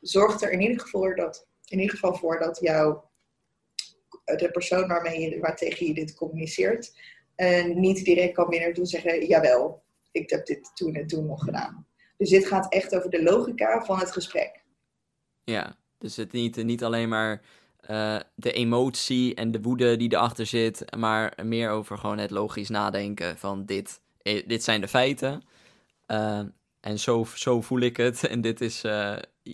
zorgt 0.00 0.42
er 0.42 0.52
in 0.52 0.60
ieder 0.60 0.80
geval 0.80 1.00
voor 1.00 1.16
dat, 1.16 1.46
in 1.68 1.78
ieder 1.78 1.94
geval 1.94 2.14
voor 2.14 2.38
dat 2.38 2.58
jouw, 2.60 3.10
de 4.24 4.50
persoon 4.50 4.88
waarmee 4.88 5.20
je, 5.20 5.38
waar 5.40 5.56
tegen 5.56 5.86
je 5.86 5.94
dit 5.94 6.14
communiceert, 6.14 6.92
uh, 7.36 7.64
niet 7.64 8.04
direct 8.04 8.34
kan 8.34 8.48
binnen 8.48 8.74
doen 8.74 8.86
zeggen, 8.86 9.26
jawel, 9.26 9.82
ik 10.12 10.30
heb 10.30 10.46
dit 10.46 10.70
toen 10.74 10.94
en 10.94 11.06
toen 11.06 11.26
nog 11.26 11.44
gedaan. 11.44 11.86
Dus 12.16 12.28
dit 12.28 12.46
gaat 12.46 12.72
echt 12.72 12.96
over 12.96 13.10
de 13.10 13.22
logica 13.22 13.84
van 13.84 13.98
het 13.98 14.12
gesprek. 14.12 14.64
Ja, 15.44 15.76
dus 15.98 16.16
het 16.16 16.32
niet, 16.32 16.64
niet 16.64 16.84
alleen 16.84 17.08
maar 17.08 17.42
uh, 17.90 18.20
de 18.34 18.52
emotie 18.52 19.34
en 19.34 19.50
de 19.50 19.60
woede 19.60 19.96
die 19.96 20.12
erachter 20.12 20.46
zit, 20.46 20.96
maar 20.96 21.38
meer 21.44 21.70
over 21.70 21.98
gewoon 21.98 22.18
het 22.18 22.30
logisch 22.30 22.68
nadenken 22.68 23.38
van 23.38 23.64
dit, 23.64 24.00
eh, 24.22 24.46
dit 24.46 24.64
zijn 24.64 24.80
de 24.80 24.88
feiten. 24.88 25.42
En 26.80 26.98
zo, 26.98 27.24
zo 27.34 27.60
voel 27.60 27.80
ik 27.80 27.96
het. 27.96 28.26
En 28.28 28.40
dit 28.40 28.60
is, 28.60 28.84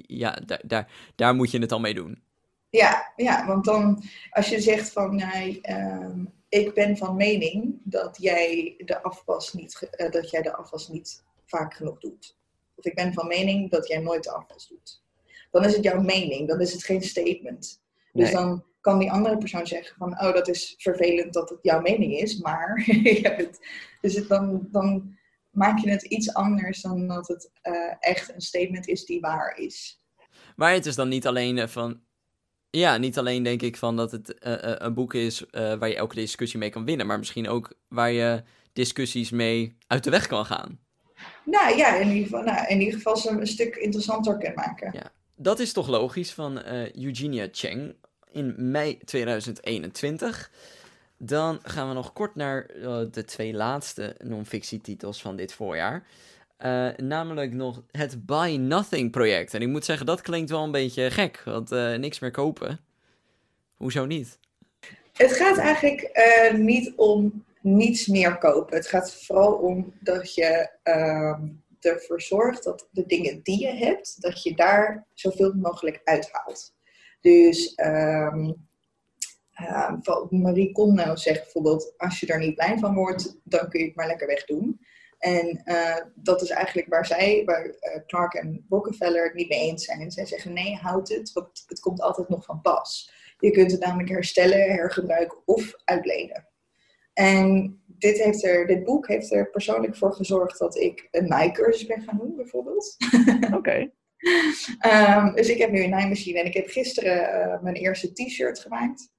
ja, 0.07 0.31
daar, 0.47 0.61
daar, 0.65 1.13
daar 1.15 1.35
moet 1.35 1.51
je 1.51 1.59
het 1.59 1.73
al 1.73 1.81
mee 1.81 1.95
doen. 1.95 2.23
Ja, 2.71 3.13
ja, 3.17 3.47
want 3.47 3.65
dan 3.65 4.03
als 4.31 4.49
je 4.49 4.61
zegt 4.61 4.93
van, 4.93 5.15
nee, 5.15 5.61
uh, 5.63 6.15
ik 6.49 6.75
ben 6.75 6.97
van 6.97 7.17
mening 7.17 7.81
dat 7.85 8.17
jij 8.21 8.75
de 8.79 9.03
afwas 9.03 9.53
niet, 9.53 9.91
uh, 9.97 10.11
dat 10.11 10.31
jij 10.31 10.43
de 10.43 10.57
afwas 10.57 10.89
niet 10.89 11.25
vaak 11.45 11.75
genoeg 11.75 11.99
doet. 11.99 12.37
Of 12.75 12.85
ik 12.85 12.95
ben 12.95 13.13
van 13.13 13.27
mening 13.27 13.71
dat 13.71 13.89
jij 13.89 13.99
nooit 13.99 14.25
de 14.25 14.33
afwas 14.33 14.69
doet. 14.69 15.03
Dan 15.51 15.65
is 15.65 15.75
het 15.75 15.85
jouw 15.85 16.01
mening, 16.01 16.49
dan 16.49 16.61
is 16.61 16.73
het 16.73 16.85
geen 16.85 17.03
statement. 17.03 17.83
Dus 18.13 18.31
dan 18.31 18.65
kan 18.81 18.99
die 18.99 19.11
andere 19.11 19.39
persoon 19.39 19.67
zeggen 19.67 19.97
van, 19.97 20.13
oh, 20.13 20.33
dat 20.33 20.49
is 20.49 20.75
vervelend 20.79 21.33
dat 21.33 21.49
het 21.49 21.59
jouw 21.63 21.81
mening 21.81 22.17
is, 22.17 22.39
maar 22.39 22.83
je 23.03 23.21
hebt 23.23 23.41
het. 23.41 23.59
Dus 24.01 24.15
het 24.15 24.29
dan, 24.29 24.69
dan 24.71 25.17
maak 25.53 25.79
je 25.79 25.91
het 25.91 26.03
iets 26.03 26.35
anders 26.35 26.81
dan 26.81 27.07
dat 27.07 27.29
het 27.29 27.51
uh, 27.63 27.95
echt 27.99 28.35
een 28.35 28.41
statement 28.41 28.89
is 28.89 29.05
die 29.05 29.21
waar 29.21 29.57
is. 29.57 30.01
Maar 30.57 30.73
het 30.73 30.87
is 30.87 30.95
dan 30.95 31.09
niet 31.09 31.27
alleen 31.27 31.59
eh, 31.59 31.69
van. 31.69 32.01
Ja, 32.71 32.97
niet 32.97 33.19
alleen 33.19 33.43
denk 33.43 33.63
ik 33.63 33.77
van 33.77 33.97
dat 33.97 34.13
het 34.13 34.29
uh, 34.29 34.55
een 34.61 34.95
boek 34.95 35.15
is 35.15 35.45
waar 35.51 35.89
je 35.89 35.97
elke 35.97 36.15
discussie 36.15 36.59
mee 36.59 36.71
kan 36.71 36.85
winnen, 36.85 37.07
maar 37.07 37.19
misschien 37.19 37.49
ook 37.49 37.75
waar 37.89 38.11
je 38.11 38.43
discussies 38.73 39.31
mee 39.31 39.77
uit 39.87 40.05
de 40.05 40.11
weg 40.11 40.27
kan 40.27 40.47
gaan. 40.47 40.79
Nou 41.45 41.77
ja, 41.77 41.95
in 41.95 42.09
ieder 42.09 42.23
geval, 42.23 42.43
nou, 42.43 42.67
in 42.67 42.79
ieder 42.81 42.95
geval 42.95 43.17
ze 43.17 43.31
een 43.31 43.47
stuk 43.47 43.77
interessanter 43.77 44.39
kan 44.39 44.55
maken. 44.55 44.91
Ja, 44.93 45.13
dat 45.37 45.59
is 45.59 45.73
toch 45.73 45.89
logisch 45.89 46.33
van 46.33 46.63
Eugenia 46.95 47.49
Cheng 47.53 47.95
in 48.31 48.55
mei 48.57 48.99
2021. 48.99 50.51
Dan 51.25 51.59
gaan 51.63 51.89
we 51.89 51.95
nog 51.95 52.13
kort 52.13 52.35
naar 52.35 52.67
uh, 52.77 53.01
de 53.11 53.25
twee 53.25 53.53
laatste 53.53 54.17
non-fictietitels 54.25 55.23
van 55.23 55.37
dit 55.37 55.53
voorjaar. 55.53 56.07
Uh, 56.65 56.89
namelijk 56.97 57.53
nog 57.53 57.83
het 57.91 58.27
Buy 58.27 58.57
Nothing 58.57 59.11
project. 59.11 59.55
En 59.55 59.63
ik 59.63 59.69
moet 59.69 59.85
zeggen, 59.85 60.07
dat 60.07 60.21
klinkt 60.21 60.51
wel 60.51 60.63
een 60.63 60.71
beetje 60.71 61.11
gek, 61.11 61.43
want 61.45 61.73
uh, 61.73 61.95
niks 61.95 62.19
meer 62.19 62.31
kopen. 62.31 62.81
Hoezo 63.77 64.07
niet? 64.07 64.39
Het 65.13 65.33
gaat 65.33 65.59
eigenlijk 65.59 66.11
niet 66.53 66.93
om 66.97 67.45
niets 67.61 68.07
meer 68.07 68.39
kopen. 68.39 68.77
Het 68.77 68.87
gaat 68.87 69.15
vooral 69.15 69.53
om 69.53 69.93
dat 70.01 70.35
je 70.35 70.71
uh, 70.85 71.39
ervoor 71.81 72.21
zorgt 72.21 72.65
dat 72.65 72.89
de 72.91 73.07
dingen 73.07 73.41
die 73.43 73.61
je 73.61 73.73
hebt, 73.73 74.23
dat 74.23 74.43
je 74.43 74.55
daar 74.55 75.07
zoveel 75.15 75.53
mogelijk 75.55 76.01
uithaalt. 76.05 76.75
Dus 77.21 77.79
um, 77.85 78.69
uh, 79.61 79.93
Marie 80.31 80.73
Kondo 80.73 81.17
zegt 81.17 81.43
bijvoorbeeld, 81.43 81.95
als 81.97 82.21
je 82.21 82.27
er 82.27 82.39
niet 82.39 82.55
blij 82.55 82.79
van 82.79 82.95
wordt, 82.95 83.41
dan 83.45 83.69
kun 83.69 83.81
je 83.81 83.87
het 83.87 83.97
maar 83.97 84.07
lekker 84.07 84.27
wegdoen. 84.27 84.81
En 85.19 85.63
uh, 85.65 85.97
dat 86.15 86.43
is 86.43 86.51
eigenlijk 86.51 86.89
waar 86.89 87.07
zij, 87.07 87.43
waar 87.45 87.67
uh, 87.67 87.75
Clark 88.07 88.35
en 88.35 88.67
Rockefeller 88.69 89.25
het 89.25 89.35
niet 89.35 89.49
mee 89.49 89.61
eens 89.61 89.85
zijn. 89.85 90.11
Zij 90.11 90.27
zeggen 90.27 90.53
nee, 90.53 90.75
houd 90.75 91.09
het, 91.09 91.33
want 91.33 91.65
het 91.67 91.81
komt 91.81 92.01
altijd 92.01 92.29
nog 92.29 92.45
van 92.45 92.61
pas. 92.61 93.13
Je 93.39 93.51
kunt 93.51 93.71
het 93.71 93.81
namelijk 93.81 94.09
herstellen, 94.09 94.73
hergebruiken 94.73 95.39
of 95.45 95.75
uitlenen. 95.85 96.49
En 97.13 97.77
dit, 97.87 98.23
heeft 98.23 98.45
er, 98.45 98.67
dit 98.67 98.85
boek 98.85 99.09
heeft 99.09 99.33
er 99.33 99.51
persoonlijk 99.51 99.97
voor 99.97 100.13
gezorgd 100.13 100.59
dat 100.59 100.77
ik 100.77 101.09
een 101.11 101.29
naaicursus 101.29 101.87
ben 101.87 102.03
gaan 102.03 102.19
doen, 102.19 102.37
bijvoorbeeld. 102.37 102.97
Oké. 103.47 103.57
Okay. 103.57 103.93
um, 105.19 105.35
dus 105.35 105.49
ik 105.49 105.59
heb 105.59 105.71
nu 105.71 105.83
een 105.83 105.91
naaimachine 105.91 106.41
en 106.41 106.47
ik 106.47 106.55
heb 106.55 106.69
gisteren 106.69 107.49
uh, 107.49 107.63
mijn 107.63 107.75
eerste 107.75 108.13
t-shirt 108.13 108.59
gemaakt. 108.59 109.11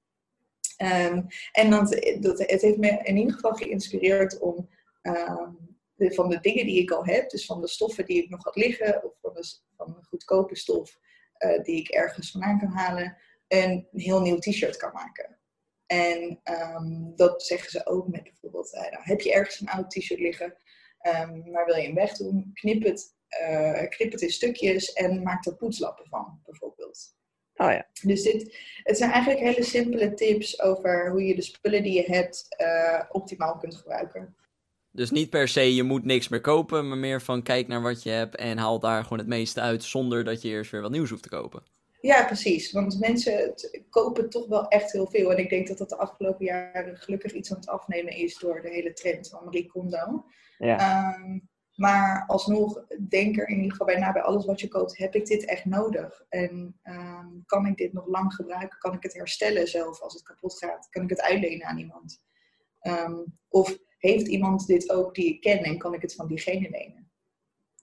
Um, 0.76 1.26
en 1.52 1.70
dat, 1.70 2.16
dat, 2.20 2.38
het 2.38 2.60
heeft 2.60 2.76
me 2.76 3.00
in 3.02 3.16
ieder 3.16 3.34
geval 3.34 3.52
geïnspireerd 3.52 4.38
om 4.38 4.68
de, 5.94 6.14
van 6.14 6.28
de 6.28 6.40
dingen 6.40 6.66
die 6.66 6.80
ik 6.80 6.90
al 6.90 7.04
heb, 7.04 7.30
dus 7.30 7.46
van 7.46 7.60
de 7.60 7.68
stoffen 7.68 8.06
die 8.06 8.22
ik 8.22 8.30
nog 8.30 8.44
had 8.44 8.56
liggen, 8.56 9.04
of 9.04 9.12
van 9.20 9.34
de, 9.34 9.56
van 9.76 10.04
goedkope 10.08 10.56
stof 10.56 10.98
uh, 11.38 11.62
die 11.62 11.76
ik 11.76 11.88
ergens 11.88 12.30
vandaan 12.30 12.58
kan 12.58 12.68
halen, 12.68 13.16
een 13.48 13.88
heel 13.92 14.20
nieuw 14.20 14.38
t-shirt 14.38 14.76
kan 14.76 14.92
maken. 14.92 15.38
En 15.86 16.40
um, 16.44 17.12
dat 17.16 17.42
zeggen 17.42 17.70
ze 17.70 17.86
ook 17.86 18.08
met 18.08 18.22
bijvoorbeeld, 18.22 18.74
uh, 18.74 18.80
nou, 18.80 19.02
heb 19.02 19.20
je 19.20 19.32
ergens 19.32 19.60
een 19.60 19.68
oud 19.68 19.90
t-shirt 19.90 20.20
liggen, 20.20 20.56
maar 21.52 21.64
wil 21.64 21.76
je 21.76 21.86
hem 21.86 21.94
wegdoen, 21.94 22.50
knip 22.54 22.82
het, 22.82 23.14
knip 23.88 24.12
het 24.12 24.20
in 24.20 24.30
stukjes 24.30 24.92
en 24.92 25.22
maak 25.22 25.46
er 25.46 25.56
poetslappen 25.56 26.06
van, 26.08 26.40
bijvoorbeeld. 26.44 27.16
Oh 27.56 27.70
ja. 27.70 27.86
Dus 28.02 28.22
dit, 28.22 28.56
het 28.82 28.96
zijn 28.96 29.10
eigenlijk 29.10 29.42
hele 29.42 29.62
simpele 29.62 30.14
tips 30.14 30.60
over 30.60 31.10
hoe 31.10 31.24
je 31.24 31.34
de 31.34 31.42
spullen 31.42 31.82
die 31.82 31.92
je 31.92 32.12
hebt 32.12 32.46
uh, 32.60 33.00
optimaal 33.08 33.56
kunt 33.56 33.74
gebruiken. 33.74 34.34
Dus 34.90 35.10
niet 35.10 35.30
per 35.30 35.48
se 35.48 35.74
je 35.74 35.82
moet 35.82 36.04
niks 36.04 36.28
meer 36.28 36.40
kopen, 36.40 36.88
maar 36.88 36.98
meer 36.98 37.22
van 37.22 37.42
kijk 37.42 37.68
naar 37.68 37.82
wat 37.82 38.02
je 38.02 38.10
hebt 38.10 38.36
en 38.36 38.58
haal 38.58 38.78
daar 38.78 39.02
gewoon 39.02 39.18
het 39.18 39.28
meeste 39.28 39.60
uit 39.60 39.84
zonder 39.84 40.24
dat 40.24 40.42
je 40.42 40.48
eerst 40.48 40.70
weer 40.70 40.80
wat 40.80 40.90
nieuws 40.90 41.10
hoeft 41.10 41.22
te 41.22 41.28
kopen. 41.28 41.62
Ja, 42.00 42.24
precies. 42.24 42.72
Want 42.72 43.00
mensen 43.00 43.54
kopen 43.90 44.30
toch 44.30 44.46
wel 44.46 44.68
echt 44.68 44.92
heel 44.92 45.06
veel. 45.06 45.32
En 45.32 45.38
ik 45.38 45.50
denk 45.50 45.68
dat 45.68 45.78
dat 45.78 45.88
de 45.88 45.96
afgelopen 45.96 46.44
jaren 46.44 46.96
gelukkig 46.96 47.32
iets 47.32 47.50
aan 47.50 47.56
het 47.56 47.68
afnemen 47.68 48.12
is 48.12 48.38
door 48.38 48.62
de 48.62 48.68
hele 48.68 48.92
trend 48.92 49.28
van 49.28 49.44
Marie 49.44 49.66
Kondo. 49.66 50.24
Ja. 50.58 51.14
Um, 51.18 51.48
maar 51.74 52.24
alsnog, 52.26 52.84
denk 53.08 53.38
er 53.38 53.48
in 53.48 53.56
ieder 53.56 53.70
geval 53.70 53.86
bij 53.86 53.98
na 53.98 54.12
bij 54.12 54.22
alles 54.22 54.44
wat 54.44 54.60
je 54.60 54.68
koopt, 54.68 54.98
heb 54.98 55.14
ik 55.14 55.26
dit 55.26 55.44
echt 55.44 55.64
nodig? 55.64 56.24
En 56.28 56.80
um, 56.84 57.42
kan 57.46 57.66
ik 57.66 57.76
dit 57.76 57.92
nog 57.92 58.06
lang 58.06 58.34
gebruiken? 58.34 58.78
Kan 58.78 58.94
ik 58.94 59.02
het 59.02 59.14
herstellen 59.14 59.68
zelf 59.68 60.00
als 60.00 60.14
het 60.14 60.22
kapot 60.22 60.58
gaat? 60.58 60.88
Kan 60.90 61.02
ik 61.02 61.10
het 61.10 61.20
uitlenen 61.20 61.66
aan 61.66 61.78
iemand? 61.78 62.22
Um, 62.82 63.38
of 63.48 63.78
heeft 63.98 64.26
iemand 64.26 64.66
dit 64.66 64.90
ook 64.90 65.14
die 65.14 65.34
ik 65.34 65.40
ken 65.40 65.62
en 65.62 65.78
kan 65.78 65.94
ik 65.94 66.02
het 66.02 66.14
van 66.14 66.28
diegene 66.28 66.70
lenen? 66.70 67.10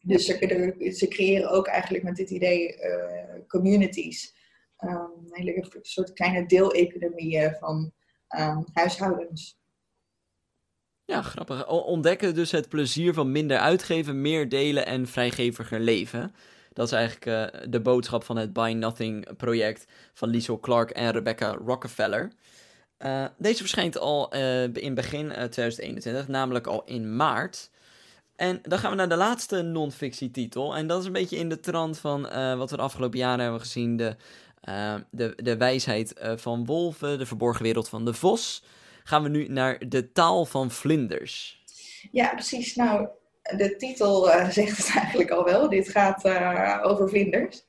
Dus 0.01 0.25
ze, 0.25 0.93
ze 0.97 1.07
creëren 1.07 1.49
ook 1.51 1.67
eigenlijk 1.67 2.03
met 2.03 2.15
dit 2.15 2.29
idee 2.29 2.77
uh, 2.77 3.47
communities. 3.47 4.35
Um, 4.83 5.11
hele 5.29 5.65
soort 5.81 6.13
kleine 6.13 6.45
deeleconomieën 6.45 7.55
van 7.59 7.93
huishoudens. 8.73 9.60
Ja, 11.05 11.21
grappig. 11.21 11.67
Ontdekken 11.67 12.35
dus 12.35 12.51
het 12.51 12.69
plezier 12.69 13.13
van 13.13 13.31
minder 13.31 13.57
uitgeven, 13.57 14.21
meer 14.21 14.49
delen 14.49 14.85
en 14.85 15.07
vrijgeviger 15.07 15.79
leven. 15.79 16.35
Dat 16.73 16.85
is 16.85 16.91
eigenlijk 16.91 17.25
uh, 17.25 17.61
de 17.69 17.79
boodschap 17.79 18.23
van 18.23 18.37
het 18.37 18.53
Buy 18.53 18.71
Nothing 18.71 19.37
project 19.37 19.85
van 20.13 20.29
Liesel 20.29 20.59
Clark 20.59 20.89
en 20.89 21.11
Rebecca 21.11 21.57
Rockefeller. 21.65 22.31
Uh, 22.99 23.25
deze 23.37 23.59
verschijnt 23.59 23.97
al 23.97 24.35
uh, 24.35 24.63
in 24.63 24.93
begin 24.93 25.27
2021, 25.27 26.27
namelijk 26.27 26.67
al 26.67 26.83
in 26.85 27.15
maart. 27.15 27.69
En 28.35 28.59
dan 28.61 28.79
gaan 28.79 28.91
we 28.91 28.97
naar 28.97 29.09
de 29.09 29.15
laatste 29.15 29.61
non-fictietitel. 29.61 30.75
En 30.75 30.87
dat 30.87 30.99
is 30.99 31.05
een 31.05 31.11
beetje 31.11 31.37
in 31.37 31.49
de 31.49 31.59
trant 31.59 31.97
van 31.97 32.21
wat 32.57 32.69
we 32.69 32.75
de 32.75 32.81
afgelopen 32.81 33.19
jaren 33.19 33.39
hebben 33.39 33.61
gezien. 33.61 33.97
De, 33.97 34.15
de, 35.09 35.33
de 35.35 35.57
wijsheid 35.57 36.13
van 36.35 36.65
wolven, 36.65 37.17
de 37.17 37.25
verborgen 37.25 37.63
wereld 37.63 37.89
van 37.89 38.05
de 38.05 38.13
vos. 38.13 38.63
Gaan 39.03 39.23
we 39.23 39.29
nu 39.29 39.47
naar 39.47 39.89
de 39.89 40.11
taal 40.11 40.45
van 40.45 40.71
vlinders. 40.71 41.63
Ja, 42.11 42.29
precies. 42.29 42.75
Nou, 42.75 43.07
de 43.57 43.75
titel 43.75 44.25
zegt 44.59 44.77
het 44.77 44.91
eigenlijk 44.95 45.29
al 45.29 45.43
wel. 45.43 45.69
Dit 45.69 45.89
gaat 45.89 46.25
over 46.83 47.09
vlinders. 47.09 47.65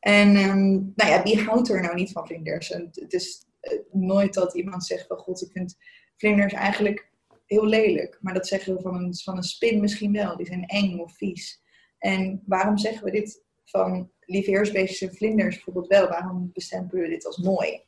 En 0.00 0.36
um, 0.36 0.92
nou 0.96 1.10
ja, 1.10 1.22
wie 1.22 1.42
houdt 1.42 1.68
er 1.68 1.82
nou 1.82 1.94
niet 1.94 2.12
van 2.12 2.26
vlinders? 2.26 2.68
Het 2.92 3.12
is 3.12 3.44
nooit 3.90 4.34
dat 4.34 4.54
iemand 4.54 4.84
zegt 4.84 5.06
van 5.06 5.16
god, 5.16 5.42
ik 5.42 5.50
vind 5.52 5.76
vlinders 6.16 6.52
eigenlijk 6.52 7.10
heel 7.46 7.66
lelijk. 7.66 8.18
Maar 8.20 8.34
dat 8.34 8.46
zeggen 8.46 8.74
we 8.74 8.80
van 8.80 8.94
een, 8.94 9.14
van 9.14 9.36
een 9.36 9.42
spin 9.42 9.80
misschien 9.80 10.12
wel. 10.12 10.36
Die 10.36 10.46
zijn 10.46 10.66
eng 10.66 10.98
of 10.98 11.16
vies. 11.16 11.62
En 11.98 12.42
waarom 12.46 12.78
zeggen 12.78 13.04
we 13.04 13.10
dit 13.10 13.44
van 13.64 14.10
lieveheersbeestjes 14.20 15.08
en 15.08 15.16
vlinders 15.16 15.54
bijvoorbeeld 15.54 15.86
wel? 15.86 16.08
Waarom 16.08 16.50
bestempelen 16.52 17.02
we 17.02 17.08
dit 17.08 17.26
als 17.26 17.36
mooi? 17.36 17.82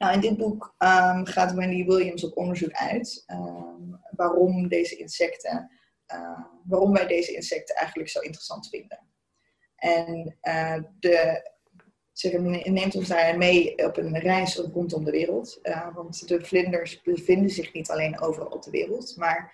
Nou, 0.00 0.14
in 0.14 0.20
dit 0.20 0.36
boek 0.36 0.74
um, 0.78 1.26
gaat 1.26 1.52
Wendy 1.52 1.84
Williams 1.84 2.24
op 2.24 2.36
onderzoek 2.36 2.72
uit 2.72 3.24
um, 3.26 4.00
waarom 4.10 4.68
deze 4.68 4.96
insecten, 4.96 5.70
uh, 6.14 6.44
waarom 6.64 6.92
wij 6.92 7.06
deze 7.06 7.32
insecten 7.32 7.74
eigenlijk 7.76 8.08
zo 8.08 8.20
interessant 8.20 8.68
vinden. 8.68 8.98
En 9.76 10.36
uh, 10.42 10.76
de 10.98 11.48
ze 12.12 12.38
neemt 12.64 12.94
ons 12.94 13.08
daar 13.08 13.38
mee 13.38 13.86
op 13.86 13.96
een 13.96 14.18
reis 14.18 14.56
rondom 14.56 15.04
de 15.04 15.10
wereld. 15.10 15.58
Uh, 15.62 15.94
want 15.94 16.28
de 16.28 16.44
vlinders 16.44 17.02
bevinden 17.02 17.50
zich 17.50 17.72
niet 17.72 17.90
alleen 17.90 18.20
overal 18.20 18.48
op 18.48 18.62
de 18.62 18.70
wereld, 18.70 19.16
maar 19.16 19.52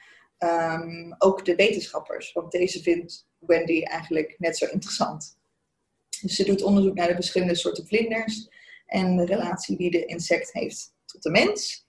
ook 1.18 1.44
de 1.44 1.54
wetenschappers. 1.54 2.32
Want 2.32 2.52
deze 2.52 2.82
vindt 2.82 3.26
Wendy 3.38 3.82
eigenlijk 3.82 4.34
net 4.38 4.58
zo 4.58 4.66
interessant. 4.66 5.38
Dus 6.20 6.36
ze 6.36 6.44
doet 6.44 6.62
onderzoek 6.62 6.94
naar 6.94 7.08
de 7.08 7.14
verschillende 7.14 7.54
soorten 7.54 7.86
vlinders 7.86 8.48
en 8.86 9.16
de 9.16 9.24
relatie 9.24 9.76
die 9.76 9.90
de 9.90 10.04
insect 10.04 10.52
heeft 10.52 10.94
tot 11.04 11.22
de 11.22 11.30
mens. 11.30 11.86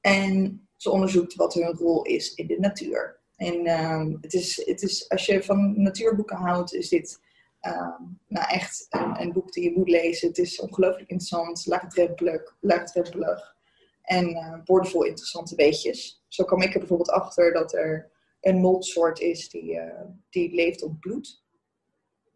En 0.00 0.68
ze 0.76 0.90
onderzoekt 0.90 1.34
wat 1.34 1.54
hun 1.54 1.72
rol 1.72 2.02
is 2.02 2.34
in 2.34 2.46
de 2.46 2.58
natuur. 2.58 3.20
En 3.36 3.82
um, 3.84 4.18
het 4.20 4.34
is, 4.34 4.62
het 4.64 4.82
is, 4.82 5.08
als 5.08 5.26
je 5.26 5.42
van 5.42 5.82
natuurboeken 5.82 6.36
houdt, 6.36 6.74
is 6.74 6.88
dit 6.88 7.20
Um, 7.62 8.20
nou, 8.28 8.46
echt 8.48 8.86
een, 8.88 9.20
een, 9.20 9.32
boek 9.32 9.52
die 9.52 9.64
je 9.64 9.76
moet 9.76 9.88
lezen. 9.88 10.28
Het 10.28 10.38
is 10.38 10.60
ongelooflijk 10.60 11.10
interessant, 11.10 11.66
laagdrempelig, 11.66 12.56
laagdrempelig 12.60 13.56
en 14.02 14.30
uh, 14.30 14.54
boordevol 14.64 15.04
interessante 15.04 15.54
weetjes. 15.54 16.24
Zo 16.28 16.44
kwam 16.44 16.62
ik 16.62 16.72
er 16.72 16.78
bijvoorbeeld 16.78 17.10
achter 17.10 17.52
dat 17.52 17.74
er 17.74 18.10
een 18.40 18.60
moltsoort 18.60 19.20
is 19.20 19.48
die, 19.48 19.74
uh, 19.74 20.00
die 20.30 20.54
leeft 20.54 20.82
op 20.82 21.00
bloed. 21.00 21.42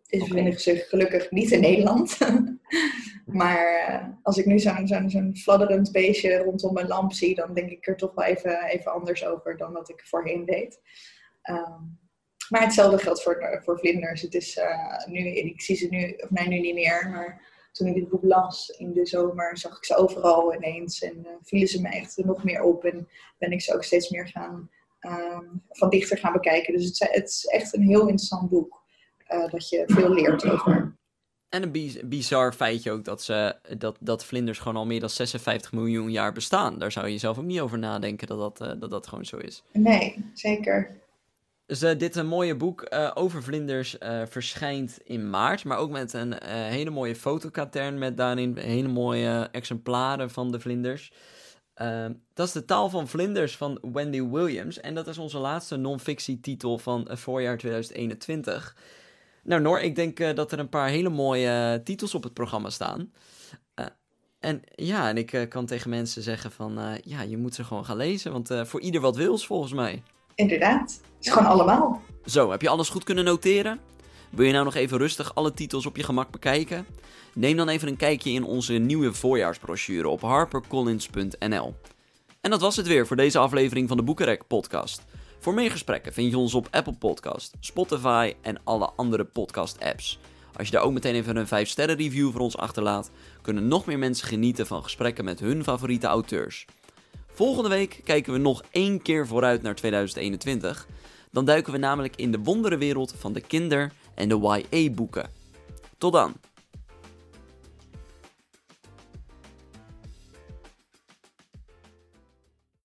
Deze 0.07 0.25
okay. 0.25 0.37
vinden 0.37 0.61
zich 0.61 0.89
gelukkig 0.89 1.31
niet 1.31 1.51
in 1.51 1.61
Nederland. 1.61 2.19
maar 3.25 3.89
uh, 3.91 4.09
als 4.23 4.39
ik 4.39 4.47
nu 4.47 4.59
zo'n 4.59 4.87
zo 4.87 5.09
zo 5.09 5.31
fladderend 5.35 5.93
beestje 5.93 6.37
rondom 6.37 6.73
mijn 6.73 6.87
lamp 6.87 7.13
zie, 7.13 7.35
dan 7.35 7.55
denk 7.55 7.71
ik 7.71 7.87
er 7.87 7.97
toch 7.97 8.15
wel 8.15 8.25
even, 8.25 8.65
even 8.65 8.93
anders 8.93 9.25
over 9.25 9.57
dan 9.57 9.73
wat 9.73 9.89
ik 9.89 10.07
voorheen 10.07 10.45
deed. 10.45 10.81
Um, 11.51 12.01
maar 12.49 12.63
hetzelfde 12.63 12.99
geldt 12.99 13.23
voor, 13.23 13.61
voor 13.65 13.79
vlinders. 13.79 14.23
Het 14.23 14.35
is 14.35 14.57
uh, 14.57 15.07
nu, 15.07 15.19
ik 15.19 15.61
zie 15.61 15.77
ze 15.77 15.87
nu, 15.89 16.15
of 16.17 16.31
nee, 16.31 16.49
nu 16.49 16.61
niet 16.61 16.75
meer, 16.75 17.11
maar 17.11 17.51
toen 17.73 17.87
ik 17.87 17.95
dit 17.95 18.09
boek 18.09 18.23
las 18.23 18.69
in 18.69 18.93
de 18.93 19.07
zomer, 19.07 19.59
zag 19.59 19.77
ik 19.77 19.85
ze 19.85 19.97
overal 19.97 20.55
ineens 20.55 21.03
en 21.03 21.19
uh, 21.19 21.31
vielen 21.43 21.69
ze 21.69 21.81
me 21.81 21.89
echt 21.89 22.17
nog 22.25 22.45
meer 22.45 22.63
op 22.63 22.85
en 22.85 23.09
ben 23.39 23.53
ik 23.53 23.61
ze 23.61 23.75
ook 23.75 23.85
steeds 23.85 24.11
meer 24.11 24.29
gaan, 24.29 24.71
um, 25.01 25.63
van 25.69 25.91
dichter 25.91 26.19
gaan 26.19 26.33
bekijken. 26.33 26.73
Dus 26.73 26.85
het, 26.85 26.99
het, 27.13 27.29
is 27.29 27.45
echt 27.45 27.75
een 27.75 27.83
heel 27.83 28.01
interessant 28.01 28.51
boek, 28.51 28.81
dat 29.51 29.69
je 29.69 29.83
veel 29.87 30.11
leert 30.11 30.51
over. 30.51 30.97
En 31.53 31.63
een 31.63 32.01
bizar 32.05 32.53
feitje 32.53 32.91
ook 32.91 33.05
dat, 33.05 33.23
ze, 33.23 33.57
dat, 33.79 33.97
dat 34.01 34.25
vlinders 34.25 34.59
gewoon 34.59 34.77
al 34.77 34.87
meer 34.87 35.01
dan 35.01 35.11
56 35.11 35.73
miljoen 35.73 36.11
jaar 36.11 36.33
bestaan. 36.33 36.79
Daar 36.79 36.93
zou 36.93 37.09
je 37.09 37.19
zelf 37.19 37.39
ook 37.39 37.45
niet 37.45 37.61
over 37.61 37.79
nadenken 37.79 38.27
dat 38.27 38.59
dat, 38.59 38.81
dat, 38.81 38.91
dat 38.91 39.07
gewoon 39.07 39.25
zo 39.25 39.37
is. 39.37 39.63
Nee, 39.73 40.25
zeker. 40.35 40.91
Dus 41.67 41.83
uh, 41.83 41.99
dit 41.99 42.17
een 42.17 42.27
mooie 42.27 42.57
boek 42.57 42.87
uh, 42.93 43.11
over 43.15 43.43
vlinders 43.43 43.97
verschijnt 44.29 44.99
in 45.05 45.31
maart. 45.31 45.65
Maar 45.65 45.79
ook 45.79 45.91
met 45.91 46.13
een 46.13 46.35
hele 46.47 46.91
mooie 46.91 47.17
fotokatern. 47.17 47.99
Met 47.99 48.17
daarin 48.17 48.57
hele 48.57 48.89
mooie 48.89 49.49
exemplaren 49.51 50.31
van 50.31 50.53
de 50.53 50.61
vlinders. 50.61 51.13
Ehm, 51.75 52.13
dat 52.35 52.47
is 52.47 52.53
De 52.53 52.65
Taal 52.65 52.89
van 52.89 53.09
Vlinders 53.09 53.57
van 53.57 53.79
Wendy 53.93 54.23
Williams. 54.23 54.81
En 54.81 54.95
dat 54.95 55.07
is 55.07 55.19
onze 55.19 55.39
laatste 55.39 55.77
non-fictietitel 55.77 56.79
van 56.79 57.09
het 57.09 57.19
voorjaar 57.19 57.59
2021. 57.59 58.77
Nou, 59.43 59.61
Noor, 59.63 59.81
ik 59.81 59.95
denk 59.95 60.21
eh, 60.21 60.35
dat 60.35 60.53
er 60.53 60.59
een 60.59 60.69
paar 60.69 60.89
hele 60.89 61.09
mooie 61.09 61.73
eh, 61.75 61.85
titels 61.85 62.15
op 62.15 62.23
het 62.23 62.35
programma 62.35 62.71
staan. 62.71 63.13
Eh, 63.75 63.87
en 64.41 64.63
ja, 64.75 65.09
en 65.09 65.17
ik 65.17 65.47
kan 65.49 65.67
tegen 65.67 65.91
mensen 65.91 66.23
zeggen 66.23 66.53
van, 66.53 67.01
ja, 67.05 67.23
je 67.23 67.37
moet 67.37 67.55
ze 67.55 67.65
gewoon 67.65 67.85
gaan 67.85 67.97
lezen. 67.97 68.33
Want 68.33 68.51
voor 68.63 68.81
ieder 68.81 69.01
wat 69.01 69.17
wils, 69.17 69.47
volgens 69.47 69.73
mij. 69.73 70.03
Inderdaad. 70.35 70.91
Het 70.91 71.27
is 71.27 71.33
gewoon 71.33 71.49
allemaal. 71.49 72.03
Zo, 72.27 72.51
heb 72.51 72.63
je 72.63 72.69
alles 72.69 72.89
goed 72.89 73.05
kunnen 73.05 73.25
noteren? 73.25 73.81
Wil 74.31 74.47
je 74.47 74.53
nou 74.53 74.65
nog 74.65 74.75
even 74.75 74.99
rustig 74.99 75.35
alle 75.35 75.55
titels 75.55 75.87
op 75.87 75.97
je 75.97 76.03
gemak 76.03 76.31
bekijken? 76.31 76.87
Neem 77.35 77.57
dan 77.57 77.69
even 77.69 77.89
een 77.89 77.97
kijkje 77.97 78.31
in 78.31 78.45
onze 78.45 78.73
nieuwe 78.73 79.13
voorjaarsbrochure 79.13 80.09
op 80.09 80.21
harpercollins.nl. 80.21 81.75
En 82.41 82.51
dat 82.51 82.61
was 82.61 82.77
het 82.77 82.87
weer 82.87 83.07
voor 83.07 83.17
deze 83.17 83.39
aflevering 83.39 83.89
van 83.89 83.97
de 83.97 84.03
Boekenrek 84.03 84.47
podcast. 84.47 85.03
Voor 85.43 85.55
meer 85.55 85.71
gesprekken 85.71 86.13
vind 86.13 86.31
je 86.31 86.39
ons 86.39 86.55
op 86.55 86.69
Apple 86.71 86.95
Podcast, 86.95 87.55
Spotify 87.61 88.35
en 88.41 88.61
alle 88.65 88.91
andere 88.97 89.25
podcast 89.25 89.81
apps. 89.81 90.19
Als 90.57 90.67
je 90.67 90.73
daar 90.73 90.83
ook 90.83 90.93
meteen 90.93 91.15
even 91.15 91.37
een 91.37 91.47
5 91.47 91.69
sterren 91.69 91.97
review 91.97 92.31
voor 92.31 92.41
ons 92.41 92.57
achterlaat, 92.57 93.11
kunnen 93.41 93.69
nog 93.69 93.87
meer 93.87 93.99
mensen 93.99 94.29
genieten 94.29 94.67
van 94.67 94.83
gesprekken 94.83 95.25
met 95.25 95.41
hun 95.41 95.65
favoriete 95.65 96.07
auteurs. 96.07 96.67
Volgende 97.33 97.69
week 97.69 98.01
kijken 98.05 98.33
we 98.33 98.39
nog 98.39 98.63
één 98.71 99.03
keer 99.03 99.27
vooruit 99.27 99.63
naar 99.63 99.75
2021. 99.75 100.87
Dan 101.31 101.45
duiken 101.45 101.73
we 101.73 101.79
namelijk 101.79 102.17
in 102.17 102.33
de 102.33 102.39
wonderenwereld 102.39 103.15
van 103.19 103.33
de 103.33 103.41
kinder- 103.41 103.93
en 104.15 104.29
de 104.29 104.65
YA-boeken. 104.71 105.31
Tot 105.99 106.13
dan! 106.13 106.52